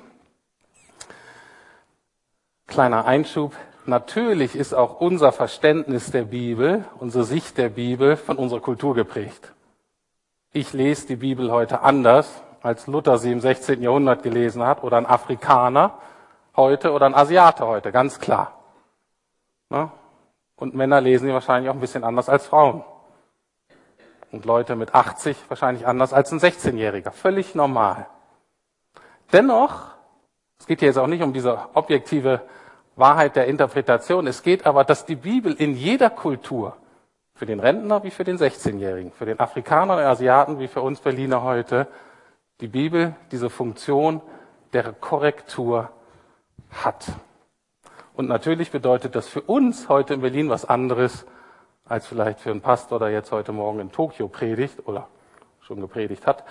[2.66, 3.54] Kleiner Einschub.
[3.86, 9.54] Natürlich ist auch unser Verständnis der Bibel, unsere Sicht der Bibel von unserer Kultur geprägt.
[10.54, 13.82] Ich lese die Bibel heute anders, als Luther sie im 16.
[13.82, 16.00] Jahrhundert gelesen hat, oder ein Afrikaner
[16.56, 18.60] heute oder ein Asiate heute, ganz klar.
[19.70, 19.92] Ne?
[20.56, 22.84] Und Männer lesen sie wahrscheinlich auch ein bisschen anders als Frauen.
[24.32, 27.12] Und Leute mit 80 wahrscheinlich anders als ein 16-Jähriger.
[27.12, 28.08] Völlig normal.
[29.32, 29.92] Dennoch,
[30.60, 32.42] es geht hier jetzt auch nicht um diese objektive
[32.96, 36.78] Wahrheit der Interpretation, es geht aber, dass die Bibel in jeder Kultur,
[37.36, 41.02] für den Rentner wie für den 16-Jährigen, für den Afrikaner und Asiaten wie für uns
[41.02, 41.88] Berliner heute,
[42.62, 44.22] die Bibel diese Funktion
[44.74, 45.90] der Korrektur
[46.72, 47.06] hat.
[48.14, 51.26] Und natürlich bedeutet das für uns heute in Berlin was anderes,
[51.86, 55.08] als vielleicht für einen Pastor, der jetzt heute Morgen in Tokio predigt oder
[55.62, 56.44] schon gepredigt hat,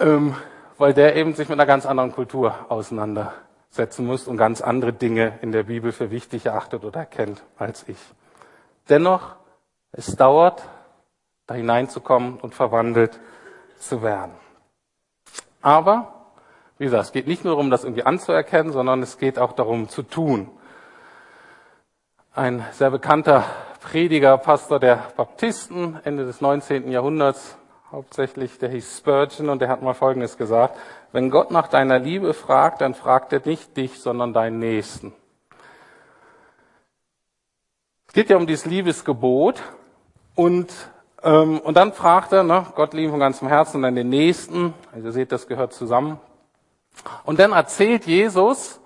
[0.00, 0.36] ähm,
[0.78, 3.42] weil der eben sich mit einer ganz anderen Kultur auseinandersetzt.
[3.72, 7.88] setzen müsst und ganz andere Dinge in der Bibel für wichtig erachtet oder erkennt als
[7.88, 7.98] ich.
[8.90, 9.36] Dennoch,
[9.92, 10.62] es dauert,
[11.46, 13.18] da hineinzukommen und verwandelt
[13.78, 14.41] zu werden.
[15.62, 16.26] Aber,
[16.78, 19.88] wie gesagt, es geht nicht nur darum, das irgendwie anzuerkennen, sondern es geht auch darum
[19.88, 20.50] zu tun.
[22.34, 23.44] Ein sehr bekannter
[23.80, 26.90] Prediger, Pastor der Baptisten, Ende des 19.
[26.90, 27.56] Jahrhunderts,
[27.90, 30.78] hauptsächlich, der hieß Spurgeon und der hat mal Folgendes gesagt.
[31.12, 35.12] Wenn Gott nach deiner Liebe fragt, dann fragt er nicht dich, sondern deinen Nächsten.
[38.06, 39.62] Es geht ja um dieses Liebesgebot
[40.34, 40.72] und,
[41.22, 44.74] und dann fragt er, ne, Gott lieben von ganzem Herzen und dann den Nächsten.
[44.92, 46.18] Also ihr seht, das gehört zusammen.
[47.24, 48.80] Und dann erzählt Jesus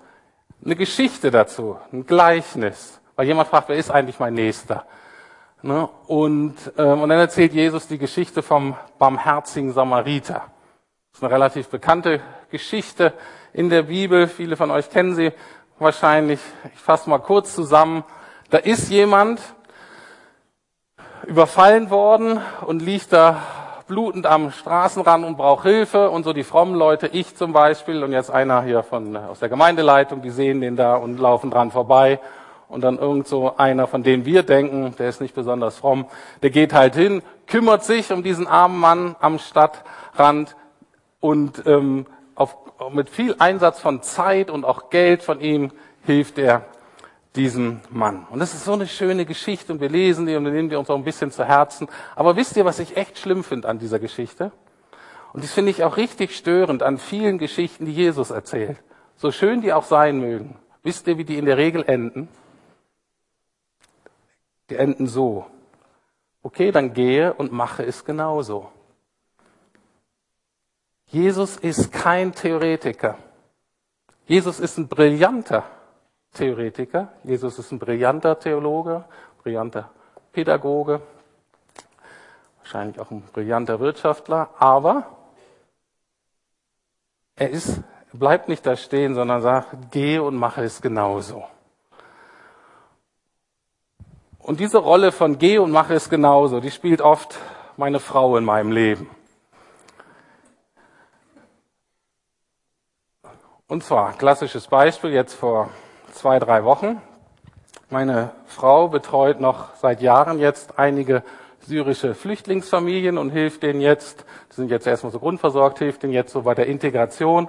[0.63, 2.99] eine Geschichte dazu, ein Gleichnis.
[3.15, 4.85] Weil jemand fragt, wer ist eigentlich mein Nächster?
[5.63, 5.89] Ne?
[6.05, 10.43] Und, ähm, und dann erzählt Jesus die Geschichte vom barmherzigen Samariter.
[11.11, 12.21] Das ist eine relativ bekannte
[12.51, 13.13] Geschichte
[13.53, 14.27] in der Bibel.
[14.27, 15.31] Viele von euch kennen sie
[15.79, 16.39] wahrscheinlich.
[16.75, 18.03] Ich fasse mal kurz zusammen.
[18.51, 19.41] Da ist jemand
[21.25, 23.41] überfallen worden und liegt da
[23.87, 26.09] blutend am Straßenrand und braucht Hilfe.
[26.09, 29.49] Und so die frommen Leute, ich zum Beispiel und jetzt einer hier von aus der
[29.49, 32.19] Gemeindeleitung, die sehen den da und laufen dran vorbei.
[32.69, 36.05] Und dann irgend so einer, von dem wir denken, der ist nicht besonders fromm,
[36.41, 40.57] der geht halt hin, kümmert sich um diesen armen Mann am Stadtrand
[41.21, 42.57] und ähm, auf,
[42.91, 45.71] mit viel Einsatz von Zeit und auch Geld von ihm
[46.05, 46.65] hilft er
[47.35, 48.25] diesem Mann.
[48.29, 50.79] Und das ist so eine schöne Geschichte und wir lesen die und dann nehmen wir
[50.79, 51.87] uns auch ein bisschen zu Herzen.
[52.15, 54.51] Aber wisst ihr, was ich echt schlimm finde an dieser Geschichte?
[55.33, 58.77] Und das finde ich auch richtig störend an vielen Geschichten, die Jesus erzählt.
[59.17, 60.55] So schön die auch sein mögen.
[60.83, 62.27] Wisst ihr, wie die in der Regel enden?
[64.69, 65.45] Die enden so.
[66.41, 68.71] Okay, dann gehe und mache es genauso.
[71.05, 73.17] Jesus ist kein Theoretiker.
[74.25, 75.63] Jesus ist ein brillanter
[76.37, 77.09] Theoretiker.
[77.23, 79.03] Jesus ist ein brillanter Theologe,
[79.43, 79.89] brillanter
[80.31, 81.01] Pädagoge,
[82.59, 85.07] wahrscheinlich auch ein brillanter Wirtschaftler, aber
[87.35, 87.81] er ist,
[88.13, 91.45] bleibt nicht da stehen, sondern sagt, gehe und mache es genauso.
[94.39, 97.37] Und diese Rolle von geh und mache es genauso, die spielt oft
[97.77, 99.09] meine Frau in meinem Leben.
[103.67, 105.69] Und zwar, klassisches Beispiel, jetzt vor
[106.17, 107.01] zwei, drei Wochen.
[107.89, 111.23] Meine Frau betreut noch seit Jahren jetzt einige
[111.61, 116.33] syrische Flüchtlingsfamilien und hilft denen jetzt, die sind jetzt erstmal so grundversorgt, hilft denen jetzt
[116.33, 117.47] so bei der Integration.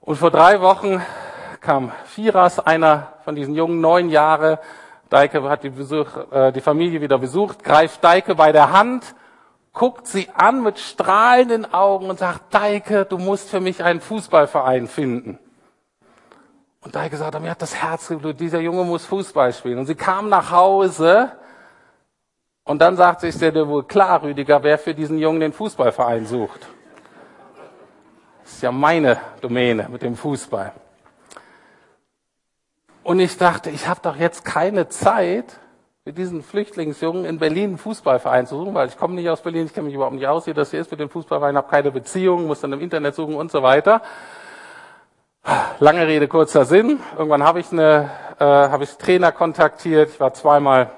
[0.00, 1.02] Und vor drei Wochen
[1.60, 4.60] kam Firas, einer von diesen jungen, neun Jahre,
[5.10, 9.14] Deike hat die, Besuch, äh, die Familie wieder besucht, greift Deike bei der Hand,
[9.72, 14.88] guckt sie an mit strahlenden Augen und sagt, Deike, du musst für mich einen Fußballverein
[14.88, 15.38] finden.
[16.86, 19.78] Und Deike sagt, mir hat das Herz geblutet, dieser Junge muss Fußball spielen.
[19.80, 21.32] Und sie kam nach Hause
[22.62, 26.68] und dann sagt sich der wohl klar, Rüdiger, wer für diesen Jungen den Fußballverein sucht.
[28.44, 30.70] Das ist ja meine Domäne mit dem Fußball.
[33.02, 35.58] Und ich dachte, ich habe doch jetzt keine Zeit,
[36.04, 39.66] mit diesen Flüchtlingsjungen in Berlin einen Fußballverein zu suchen, weil ich komme nicht aus Berlin,
[39.66, 41.90] ich kenne mich überhaupt nicht aus, wie das hier ist mit dem Fußballverein, habe keine
[41.90, 44.02] Beziehung, muss dann im Internet suchen und so weiter.
[45.78, 46.98] Lange Rede, kurzer Sinn.
[47.16, 50.10] Irgendwann habe ich eine, äh, habe ich Trainer kontaktiert.
[50.10, 50.90] Ich war zweimal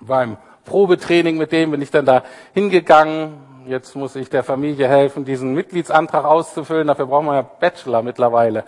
[0.00, 3.34] beim Probetraining mit dem, bin ich dann da hingegangen.
[3.66, 6.86] Jetzt muss ich der Familie helfen, diesen Mitgliedsantrag auszufüllen.
[6.86, 8.62] Dafür braucht man ja Bachelor mittlerweile.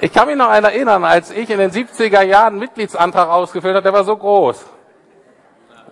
[0.00, 3.84] Ich kann mich noch erinnern, als ich in den 70er Jahren einen Mitgliedsantrag ausgefüllt habe,
[3.84, 4.66] der war so groß.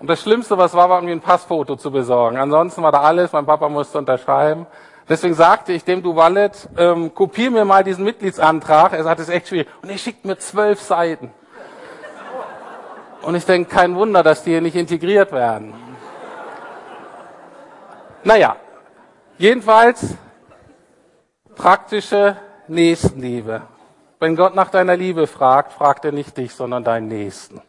[0.00, 2.38] Und das Schlimmste, was war, war irgendwie ein Passfoto zu besorgen.
[2.38, 4.66] Ansonsten war da alles, mein Papa musste unterschreiben.
[5.10, 8.92] Deswegen sagte ich dem Du Wallet, ähm, kopier mir mal diesen Mitgliedsantrag.
[8.92, 9.66] Er sagt, es ist echt schwierig.
[9.82, 11.32] Und er schickt mir zwölf Seiten.
[13.22, 15.74] Und ich denke, kein Wunder, dass die hier nicht integriert werden.
[18.22, 18.54] Naja,
[19.36, 20.14] jedenfalls
[21.56, 22.36] praktische
[22.68, 23.62] Nächstenliebe.
[24.20, 27.60] Wenn Gott nach deiner Liebe fragt, fragt er nicht dich, sondern deinen Nächsten.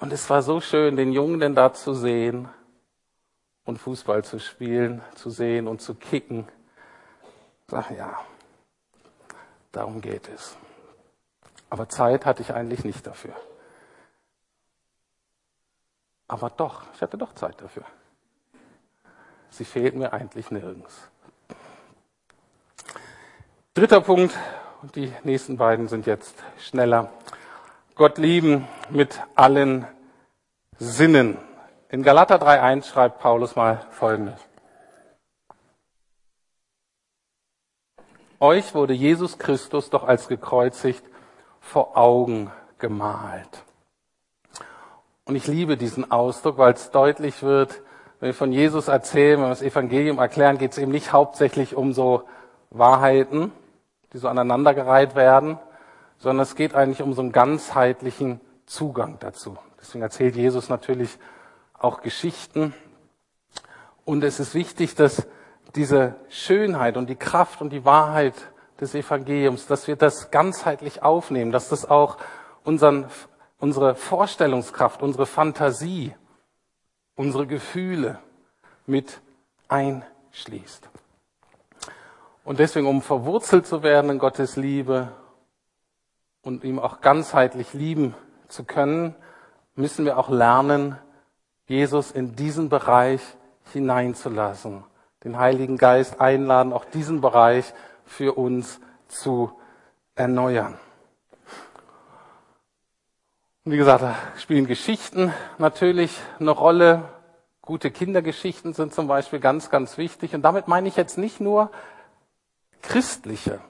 [0.00, 2.48] Und es war so schön, den Jungen denn da zu sehen
[3.64, 6.48] und Fußball zu spielen, zu sehen und zu kicken.
[7.68, 8.20] Sag ja,
[9.70, 10.56] darum geht es.
[11.70, 13.34] Aber Zeit hatte ich eigentlich nicht dafür.
[16.28, 17.84] Aber doch, ich hatte doch Zeit dafür.
[19.50, 21.08] Sie fehlt mir eigentlich nirgends.
[23.74, 24.36] Dritter Punkt,
[24.82, 27.10] und die nächsten beiden sind jetzt schneller.
[27.94, 29.86] Gott lieben mit allen
[30.78, 31.38] Sinnen.
[31.92, 34.40] In Galater 3.1 schreibt Paulus mal Folgendes.
[38.40, 41.04] euch wurde Jesus Christus doch als gekreuzigt
[41.60, 43.62] vor Augen gemalt.
[45.26, 47.82] Und ich liebe diesen Ausdruck, weil es deutlich wird,
[48.20, 51.76] wenn wir von Jesus erzählen, wenn wir das Evangelium erklären, geht es eben nicht hauptsächlich
[51.76, 52.22] um so
[52.70, 53.52] Wahrheiten,
[54.14, 55.58] die so aneinandergereiht werden,
[56.16, 59.58] sondern es geht eigentlich um so einen ganzheitlichen Zugang dazu.
[59.78, 61.18] Deswegen erzählt Jesus natürlich
[61.82, 62.74] auch Geschichten.
[64.04, 65.26] Und es ist wichtig, dass
[65.74, 68.34] diese Schönheit und die Kraft und die Wahrheit
[68.80, 72.18] des Evangeliums, dass wir das ganzheitlich aufnehmen, dass das auch
[72.64, 73.06] unseren,
[73.58, 76.14] unsere Vorstellungskraft, unsere Fantasie,
[77.14, 78.18] unsere Gefühle
[78.86, 79.20] mit
[79.68, 80.88] einschließt.
[82.44, 85.12] Und deswegen, um verwurzelt zu werden in Gottes Liebe
[86.42, 88.14] und ihm auch ganzheitlich lieben
[88.48, 89.14] zu können,
[89.76, 90.98] müssen wir auch lernen,
[91.66, 93.20] Jesus in diesen Bereich
[93.72, 94.84] hineinzulassen,
[95.24, 97.72] den Heiligen Geist einladen, auch diesen Bereich
[98.04, 99.52] für uns zu
[100.14, 100.78] erneuern.
[103.64, 107.04] Wie gesagt, da spielen Geschichten natürlich eine Rolle.
[107.60, 110.34] Gute Kindergeschichten sind zum Beispiel ganz, ganz wichtig.
[110.34, 111.70] Und damit meine ich jetzt nicht nur
[112.82, 113.60] christliche,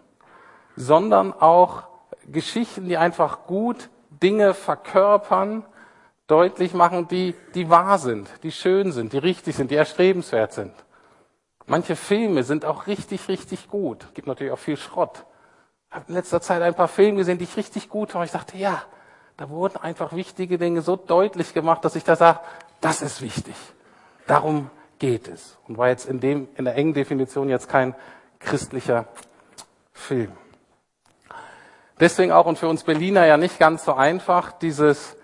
[0.77, 1.83] sondern auch
[2.27, 5.65] Geschichten, die einfach gut Dinge verkörpern,
[6.33, 10.73] deutlich machen, die, die wahr sind, die schön sind, die richtig sind, die erstrebenswert sind.
[11.67, 14.05] Manche Filme sind auch richtig, richtig gut.
[14.05, 15.27] Es gibt natürlich auch viel Schrott.
[15.91, 18.25] Ich habe in letzter Zeit ein paar Filme gesehen, die ich richtig gut fand.
[18.25, 18.83] Ich dachte, ja,
[19.37, 22.41] da wurden einfach wichtige Dinge so deutlich gemacht, dass ich da sage,
[22.81, 23.55] das ist wichtig.
[24.27, 25.59] Darum geht es.
[25.69, 27.95] Und war jetzt in dem, in der engen Definition jetzt kein
[28.39, 29.07] christlicher
[29.93, 30.33] Film.
[32.01, 35.15] Deswegen auch und für uns Berliner ja nicht ganz so einfach, dieses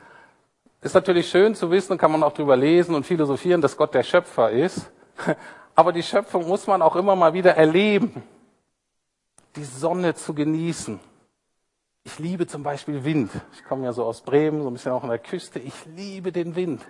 [0.81, 4.05] ist natürlich schön zu wissen, kann man auch drüber lesen und philosophieren, dass Gott der
[4.05, 4.91] Schöpfer ist.
[5.75, 8.23] Aber die Schöpfung muss man auch immer mal wieder erleben.
[9.57, 11.01] Die Sonne zu genießen.
[12.05, 13.31] Ich liebe zum Beispiel Wind.
[13.53, 15.59] Ich komme ja so aus Bremen, so ein bisschen auch an der Küste.
[15.59, 16.83] Ich liebe den Wind.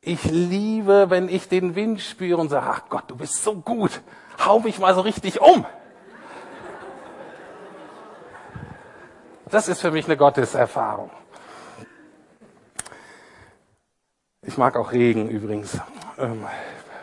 [0.00, 4.02] Ich liebe, wenn ich den Wind spüre und sage, ach Gott, du bist so gut.
[4.44, 5.64] Hau mich mal so richtig um.
[9.50, 11.10] Das ist für mich eine Gotteserfahrung.
[14.46, 15.80] Ich mag auch Regen übrigens.
[16.18, 16.46] Ähm,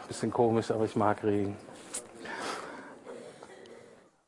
[0.08, 1.58] bisschen komisch, aber ich mag Regen.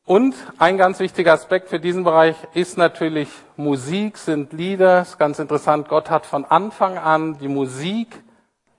[0.04, 5.00] Und ein ganz wichtiger Aspekt für diesen Bereich ist natürlich Musik, sind Lieder.
[5.00, 5.88] Das ist ganz interessant.
[5.88, 8.22] Gott hat von Anfang an die Musik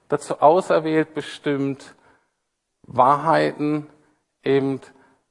[0.08, 1.94] dazu auserwählt, bestimmt
[2.82, 3.86] Wahrheiten
[4.44, 4.80] eben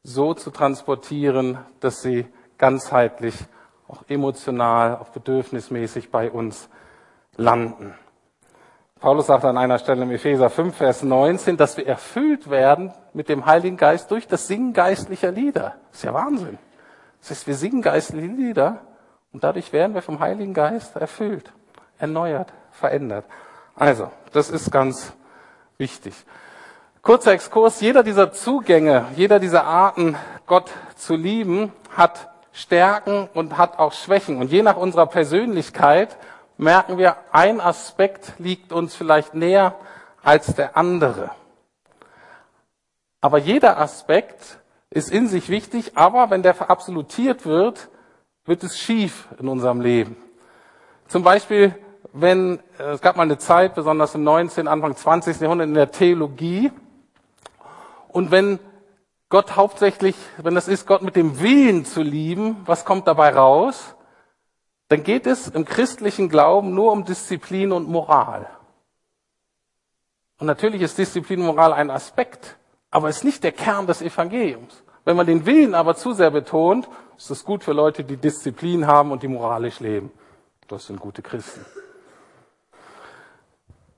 [0.01, 2.25] so zu transportieren, dass sie
[2.57, 3.35] ganzheitlich,
[3.87, 6.69] auch emotional, auch bedürfnismäßig bei uns
[7.37, 7.93] landen.
[9.05, 13.29] Paulus sagt an einer Stelle im Epheser 5, Vers 19, dass wir erfüllt werden mit
[13.29, 15.75] dem Heiligen Geist durch das Singen geistlicher Lieder.
[15.91, 16.57] Das ist ja Wahnsinn.
[17.19, 18.79] Das heißt, wir singen geistliche Lieder
[19.31, 21.53] und dadurch werden wir vom Heiligen Geist erfüllt,
[21.99, 23.25] erneuert, verändert.
[23.75, 25.13] Also, das ist ganz
[25.77, 26.15] wichtig.
[27.03, 30.15] Kurzer Exkurs, jeder dieser Zugänge, jeder dieser Arten,
[30.47, 34.39] Gott zu lieben, hat Stärken und hat auch Schwächen.
[34.39, 36.17] Und je nach unserer Persönlichkeit
[36.57, 39.75] merken wir, ein Aspekt liegt uns vielleicht näher
[40.23, 41.31] als der andere.
[43.21, 47.89] Aber jeder Aspekt ist in sich wichtig, aber wenn der verabsolutiert wird,
[48.45, 50.15] wird es schief in unserem Leben.
[51.07, 51.75] Zum Beispiel,
[52.13, 55.41] wenn, äh, es gab mal eine Zeit, besonders im 19., Anfang 20.
[55.41, 56.71] Jahrhundert in der Theologie,
[58.09, 58.59] und wenn
[59.29, 63.94] Gott hauptsächlich, wenn das ist, Gott mit dem Willen zu lieben, was kommt dabei raus?
[64.87, 68.47] Dann geht es im christlichen Glauben nur um Disziplin und Moral.
[70.37, 72.57] Und natürlich ist Disziplin und Moral ein Aspekt,
[72.91, 74.83] aber es ist nicht der Kern des Evangeliums.
[75.05, 78.87] Wenn man den Willen aber zu sehr betont, ist es gut für Leute, die Disziplin
[78.87, 80.11] haben und die moralisch leben.
[80.67, 81.65] Das sind gute Christen.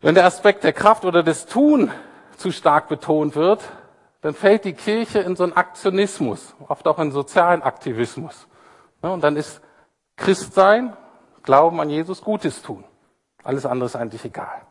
[0.02, 1.92] Wenn der Aspekt der Kraft oder des Tun
[2.38, 3.64] zu stark betont wird,
[4.22, 8.48] dann fällt die Kirche in so einen Aktionismus, oft auch in sozialen Aktivismus.
[9.02, 9.62] Und dann ist
[10.18, 10.96] Christ sein,
[11.44, 12.84] Glauben an Jesus, Gutes tun.
[13.44, 14.62] Alles andere ist eigentlich egal.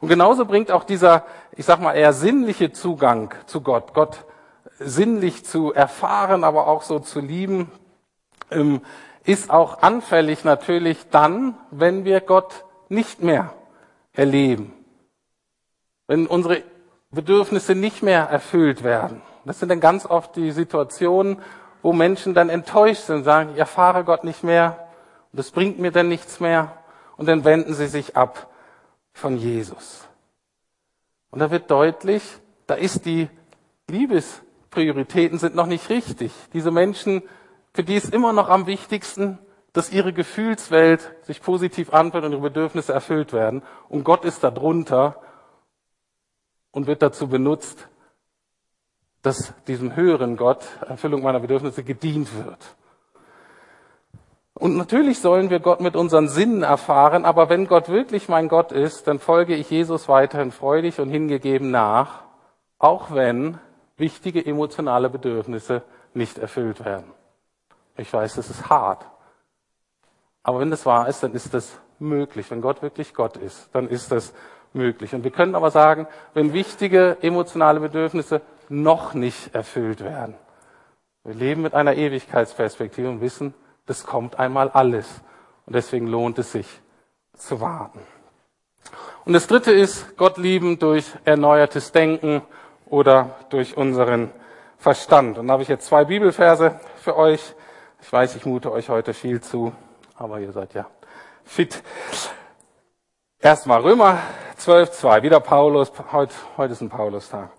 [0.00, 4.24] Und genauso bringt auch dieser, ich sag mal, eher sinnliche Zugang zu Gott, Gott
[4.78, 7.70] sinnlich zu erfahren, aber auch so zu lieben,
[8.50, 8.82] ähm,
[9.24, 13.52] ist auch anfällig natürlich dann, wenn wir Gott nicht mehr
[14.12, 14.72] erleben.
[16.06, 16.62] Wenn unsere
[17.10, 19.22] Bedürfnisse nicht mehr erfüllt werden.
[19.44, 21.38] Das sind dann ganz oft die Situationen,
[21.86, 24.88] wo Menschen dann enttäuscht sind, sagen, ich erfahre Gott nicht mehr
[25.30, 26.76] und das bringt mir dann nichts mehr
[27.16, 28.52] und dann wenden sie sich ab
[29.12, 30.04] von Jesus.
[31.30, 32.24] Und da wird deutlich,
[32.66, 33.28] da ist die
[34.70, 36.32] Prioritäten sind noch nicht richtig.
[36.52, 37.22] Diese Menschen,
[37.72, 39.38] für die ist immer noch am wichtigsten,
[39.72, 43.62] dass ihre Gefühlswelt sich positiv anfühlt und ihre Bedürfnisse erfüllt werden.
[43.88, 45.22] Und Gott ist da drunter
[46.72, 47.86] und wird dazu benutzt,
[49.26, 52.58] dass diesem höheren Gott Erfüllung meiner Bedürfnisse gedient wird.
[54.54, 58.70] Und natürlich sollen wir Gott mit unseren Sinnen erfahren, aber wenn Gott wirklich mein Gott
[58.70, 62.22] ist, dann folge ich Jesus weiterhin freudig und hingegeben nach,
[62.78, 63.58] auch wenn
[63.96, 65.82] wichtige emotionale Bedürfnisse
[66.14, 67.10] nicht erfüllt werden.
[67.96, 69.04] Ich weiß, das ist hart.
[70.44, 72.48] Aber wenn das wahr ist, dann ist das möglich.
[72.50, 74.32] Wenn Gott wirklich Gott ist, dann ist das
[74.72, 75.14] möglich.
[75.14, 80.34] Und wir können aber sagen, wenn wichtige emotionale Bedürfnisse noch nicht erfüllt werden.
[81.24, 83.54] Wir leben mit einer Ewigkeitsperspektive und wissen,
[83.86, 85.06] das kommt einmal alles.
[85.66, 86.68] Und deswegen lohnt es sich
[87.36, 88.00] zu warten.
[89.24, 92.42] Und das dritte ist Gott lieben durch erneuertes Denken
[92.86, 94.30] oder durch unseren
[94.78, 95.38] Verstand.
[95.38, 97.54] Und da habe ich jetzt zwei Bibelverse für euch.
[98.00, 99.72] Ich weiß, ich mute euch heute viel zu
[100.16, 100.86] aber ihr seid ja
[101.44, 101.82] fit.
[103.38, 104.18] Erstmal Römer
[104.56, 105.22] 12, 2.
[105.22, 105.92] Wieder Paulus.
[106.10, 107.50] Heute, heute ist ein Paulus-Tag.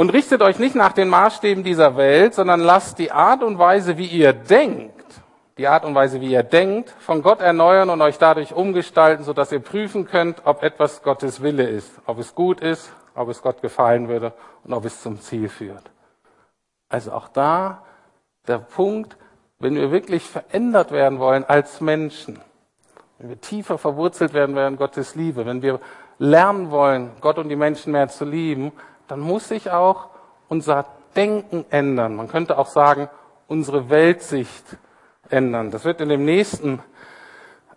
[0.00, 3.98] Und richtet euch nicht nach den Maßstäben dieser Welt, sondern lasst die Art und Weise,
[3.98, 5.04] wie ihr denkt,
[5.58, 9.52] die Art und Weise, wie ihr denkt, von Gott erneuern und euch dadurch umgestalten, sodass
[9.52, 13.60] ihr prüfen könnt, ob etwas Gottes Wille ist, ob es gut ist, ob es Gott
[13.60, 14.32] gefallen würde
[14.64, 15.90] und ob es zum Ziel führt.
[16.88, 17.82] Also auch da
[18.48, 19.18] der Punkt,
[19.58, 22.40] wenn wir wirklich verändert werden wollen als Menschen,
[23.18, 25.78] wenn wir tiefer verwurzelt werden werden Gottes Liebe, wenn wir
[26.18, 28.72] lernen wollen, Gott und die Menschen mehr zu lieben,
[29.10, 30.08] dann muss sich auch
[30.48, 30.86] unser
[31.16, 32.14] Denken ändern.
[32.14, 33.08] Man könnte auch sagen,
[33.48, 34.64] unsere Weltsicht
[35.28, 35.70] ändern.
[35.70, 36.80] Das wird in dem nächsten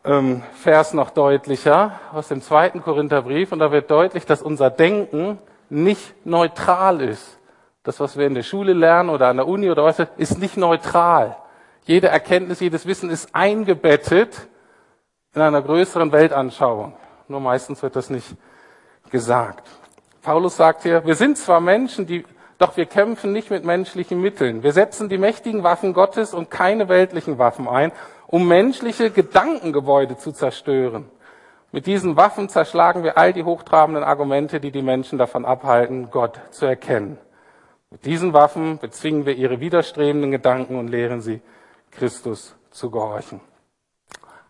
[0.03, 3.51] ähm, Vers noch deutlicher aus dem zweiten Korintherbrief.
[3.51, 7.39] Und da wird deutlich, dass unser Denken nicht neutral ist.
[7.81, 10.55] Das, was wir in der Schule lernen oder an der Uni oder was, ist nicht
[10.55, 11.36] neutral.
[11.86, 14.47] Jede Erkenntnis, jedes Wissen ist eingebettet
[15.34, 16.93] in einer größeren Weltanschauung.
[17.27, 18.36] Nur meistens wird das nicht
[19.09, 19.67] gesagt.
[20.24, 22.24] Paulus sagt hier, wir sind zwar Menschen, die,
[22.57, 24.63] doch wir kämpfen nicht mit menschlichen Mitteln.
[24.63, 27.91] Wir setzen die mächtigen Waffen Gottes und keine weltlichen Waffen ein,
[28.28, 31.11] um menschliche Gedankengebäude zu zerstören.
[31.74, 36.39] Mit diesen Waffen zerschlagen wir all die hochtrabenden Argumente, die die Menschen davon abhalten, Gott
[36.51, 37.17] zu erkennen.
[37.91, 41.41] Mit diesen Waffen bezwingen wir ihre widerstrebenden Gedanken und lehren sie
[41.91, 43.41] Christus zu gehorchen.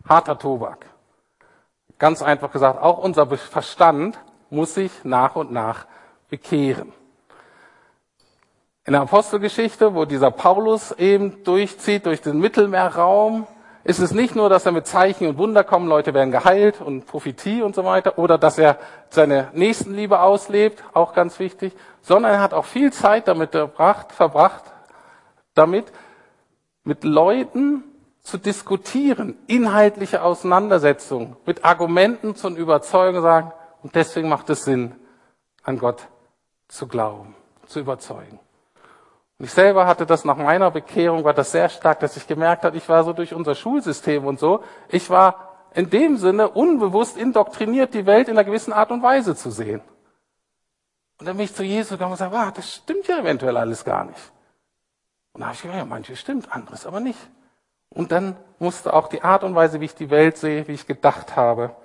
[0.08, 0.86] Harter Tobak.
[1.98, 4.18] Ganz einfach gesagt, auch unser Verstand
[4.54, 5.86] muss sich nach und nach
[6.30, 6.92] bekehren.
[8.86, 13.46] In der Apostelgeschichte, wo dieser Paulus eben durchzieht durch den Mittelmeerraum,
[13.82, 17.06] ist es nicht nur, dass er mit Zeichen und Wunder kommen, Leute werden geheilt und
[17.06, 18.78] Prophetie und so weiter, oder dass er
[19.10, 24.64] seine Nächstenliebe auslebt, auch ganz wichtig, sondern er hat auch viel Zeit damit verbracht, verbracht
[25.54, 25.92] damit
[26.82, 27.84] mit Leuten
[28.22, 33.52] zu diskutieren, inhaltliche Auseinandersetzungen, mit Argumenten zu überzeugen, sagen,
[33.84, 34.94] und deswegen macht es Sinn,
[35.62, 36.08] an Gott
[36.68, 38.40] zu glauben, zu überzeugen.
[39.38, 42.64] Und ich selber hatte das nach meiner Bekehrung, war das sehr stark, dass ich gemerkt
[42.64, 47.18] habe, ich war so durch unser Schulsystem und so, ich war in dem Sinne unbewusst
[47.18, 49.82] indoktriniert, die Welt in einer gewissen Art und Weise zu sehen.
[51.18, 53.84] Und dann bin ich zu Jesus gegangen und gesagt, ah, das stimmt ja eventuell alles
[53.84, 54.32] gar nicht.
[55.34, 57.20] Und da habe ich gedacht, ja, manches stimmt, anderes aber nicht.
[57.90, 60.86] Und dann musste auch die Art und Weise, wie ich die Welt sehe, wie ich
[60.86, 61.76] gedacht habe,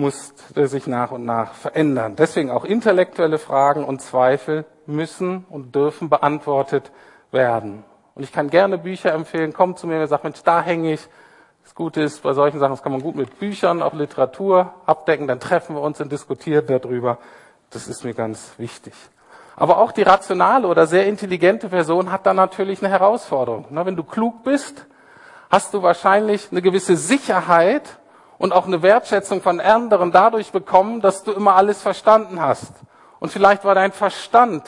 [0.00, 2.16] musste sich nach und nach verändern.
[2.16, 6.90] Deswegen auch intellektuelle Fragen und Zweifel müssen und dürfen beantwortet
[7.30, 7.84] werden.
[8.14, 9.52] Und ich kann gerne Bücher empfehlen.
[9.52, 11.06] Kommt zu mir und sagt, Mensch, da hänge ich.
[11.62, 15.28] Das Gute ist, bei solchen Sachen, das kann man gut mit Büchern, auch Literatur abdecken.
[15.28, 17.18] Dann treffen wir uns und diskutieren darüber.
[17.70, 18.94] Das ist mir ganz wichtig.
[19.54, 23.66] Aber auch die rationale oder sehr intelligente Person hat da natürlich eine Herausforderung.
[23.70, 24.86] Wenn du klug bist,
[25.50, 27.99] hast du wahrscheinlich eine gewisse Sicherheit
[28.40, 32.72] und auch eine Wertschätzung von anderen dadurch bekommen, dass du immer alles verstanden hast.
[33.18, 34.64] Und vielleicht war dein Verstand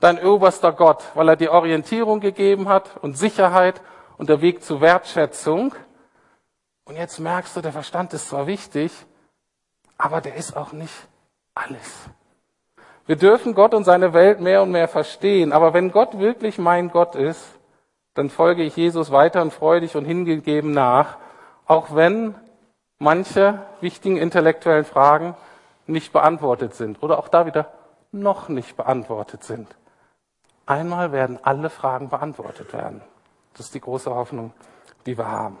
[0.00, 3.80] dein oberster Gott, weil er dir Orientierung gegeben hat und Sicherheit
[4.18, 5.74] und der Weg zur Wertschätzung.
[6.84, 8.92] Und jetzt merkst du, der Verstand ist zwar wichtig,
[9.96, 11.08] aber der ist auch nicht
[11.54, 12.10] alles.
[13.06, 15.54] Wir dürfen Gott und seine Welt mehr und mehr verstehen.
[15.54, 17.42] Aber wenn Gott wirklich mein Gott ist,
[18.12, 21.16] dann folge ich Jesus weiter und freudig und hingegeben nach,
[21.64, 22.34] auch wenn
[22.98, 25.34] manche wichtigen intellektuellen Fragen
[25.86, 27.72] nicht beantwortet sind oder auch da wieder
[28.12, 29.68] noch nicht beantwortet sind.
[30.64, 33.00] Einmal werden alle Fragen beantwortet werden.
[33.54, 34.52] Das ist die große Hoffnung,
[35.06, 35.58] die wir haben.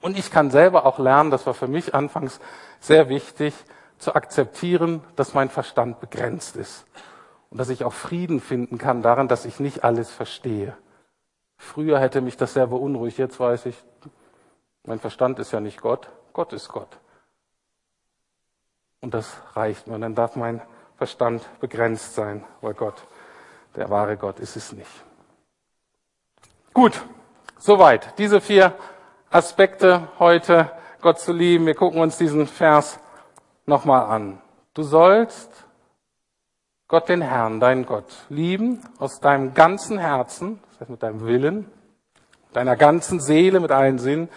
[0.00, 2.40] Und ich kann selber auch lernen, das war für mich anfangs
[2.80, 3.54] sehr wichtig,
[3.98, 6.86] zu akzeptieren, dass mein Verstand begrenzt ist.
[7.50, 10.76] Und dass ich auch Frieden finden kann daran, dass ich nicht alles verstehe.
[11.56, 13.18] Früher hätte mich das sehr beunruhigt.
[13.18, 13.76] Jetzt weiß ich,
[14.86, 16.08] mein Verstand ist ja nicht Gott.
[16.38, 17.00] Gott ist Gott.
[19.00, 19.96] Und das reicht mir.
[19.96, 20.62] Und dann darf mein
[20.96, 22.94] Verstand begrenzt sein, weil Gott,
[23.74, 25.04] der wahre Gott, ist es nicht.
[26.72, 27.04] Gut,
[27.58, 28.16] soweit.
[28.18, 28.72] Diese vier
[29.30, 30.70] Aspekte heute,
[31.00, 31.66] Gott zu lieben.
[31.66, 33.00] Wir gucken uns diesen Vers
[33.66, 34.40] nochmal an.
[34.74, 35.50] Du sollst
[36.86, 41.68] Gott den Herrn, deinen Gott, lieben aus deinem ganzen Herzen, das heißt mit deinem Willen,
[42.52, 44.28] deiner ganzen Seele, mit allen Sinnen,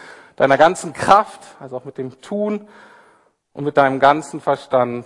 [0.41, 2.67] deiner ganzen Kraft, also auch mit dem Tun
[3.53, 5.05] und mit deinem ganzen Verstand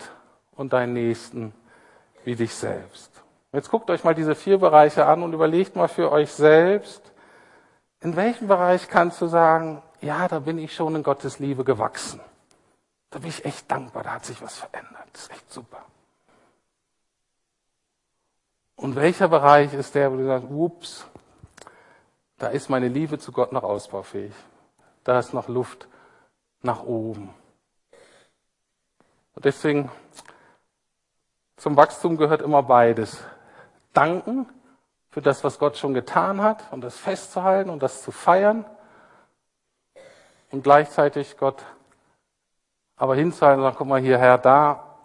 [0.56, 1.54] und deinen Nächsten
[2.24, 3.12] wie dich selbst.
[3.52, 7.02] Jetzt guckt euch mal diese vier Bereiche an und überlegt mal für euch selbst,
[8.00, 12.22] in welchem Bereich kannst du sagen, ja, da bin ich schon in Gottes Liebe gewachsen.
[13.10, 15.04] Da bin ich echt dankbar, da hat sich was verändert.
[15.12, 15.84] Das ist echt super.
[18.78, 21.06] Und welcher Bereich ist der, wo du sagst, ups,
[22.38, 24.32] da ist meine Liebe zu Gott noch ausbaufähig.
[25.06, 25.88] Da ist noch Luft
[26.62, 27.34] nach oben.
[29.36, 29.92] Und deswegen,
[31.58, 33.24] zum Wachstum gehört immer beides.
[33.94, 34.50] Danken
[35.10, 38.66] für das, was Gott schon getan hat und das festzuhalten und das zu feiern.
[40.52, 41.64] Und gleichzeitig Gott
[42.98, 44.98] aber hinzuhalten und sagen, guck mal hier, Herr, da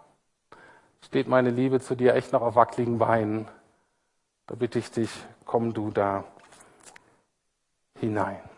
[1.05, 3.47] steht meine Liebe zu dir echt noch auf wackeligen Beinen.
[4.47, 5.11] Da bitte ich dich,
[5.45, 6.23] komm du da
[7.99, 8.50] hinein.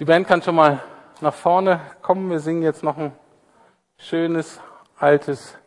[0.00, 0.80] Die Band kann schon mal
[1.20, 2.30] nach vorne kommen.
[2.30, 3.10] Wir singen jetzt noch ein
[3.98, 4.60] schönes,
[4.96, 5.58] altes,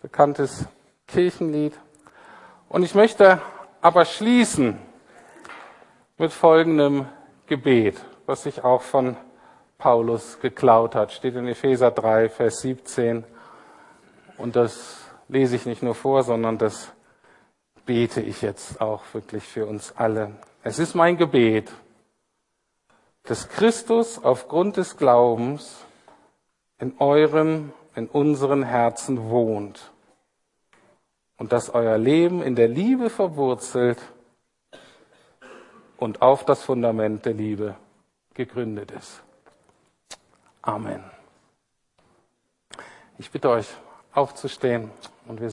[0.00, 0.64] bekanntes
[1.06, 1.78] Kirchenlied.
[2.70, 3.42] Und ich möchte
[3.82, 4.78] aber schließen
[6.16, 7.04] mit folgendem
[7.48, 9.18] Gebet, was sich auch von
[9.76, 11.12] Paulus geklaut hat.
[11.12, 13.24] Steht in Epheser 3, Vers 17.
[14.38, 16.94] Und das lese ich nicht nur vor, sondern das
[17.84, 20.32] bete ich jetzt auch wirklich für uns alle.
[20.62, 21.70] Es ist mein Gebet,
[23.26, 25.84] dass Christus aufgrund des Glaubens
[26.78, 29.92] in eurem, in unseren Herzen wohnt
[31.36, 33.98] und dass euer Leben in der Liebe verwurzelt
[35.96, 37.76] und auf das Fundament der Liebe
[38.34, 39.22] gegründet ist.
[40.62, 41.02] Amen.
[43.18, 43.68] Ich bitte euch
[44.12, 44.90] aufzustehen
[45.26, 45.44] und wir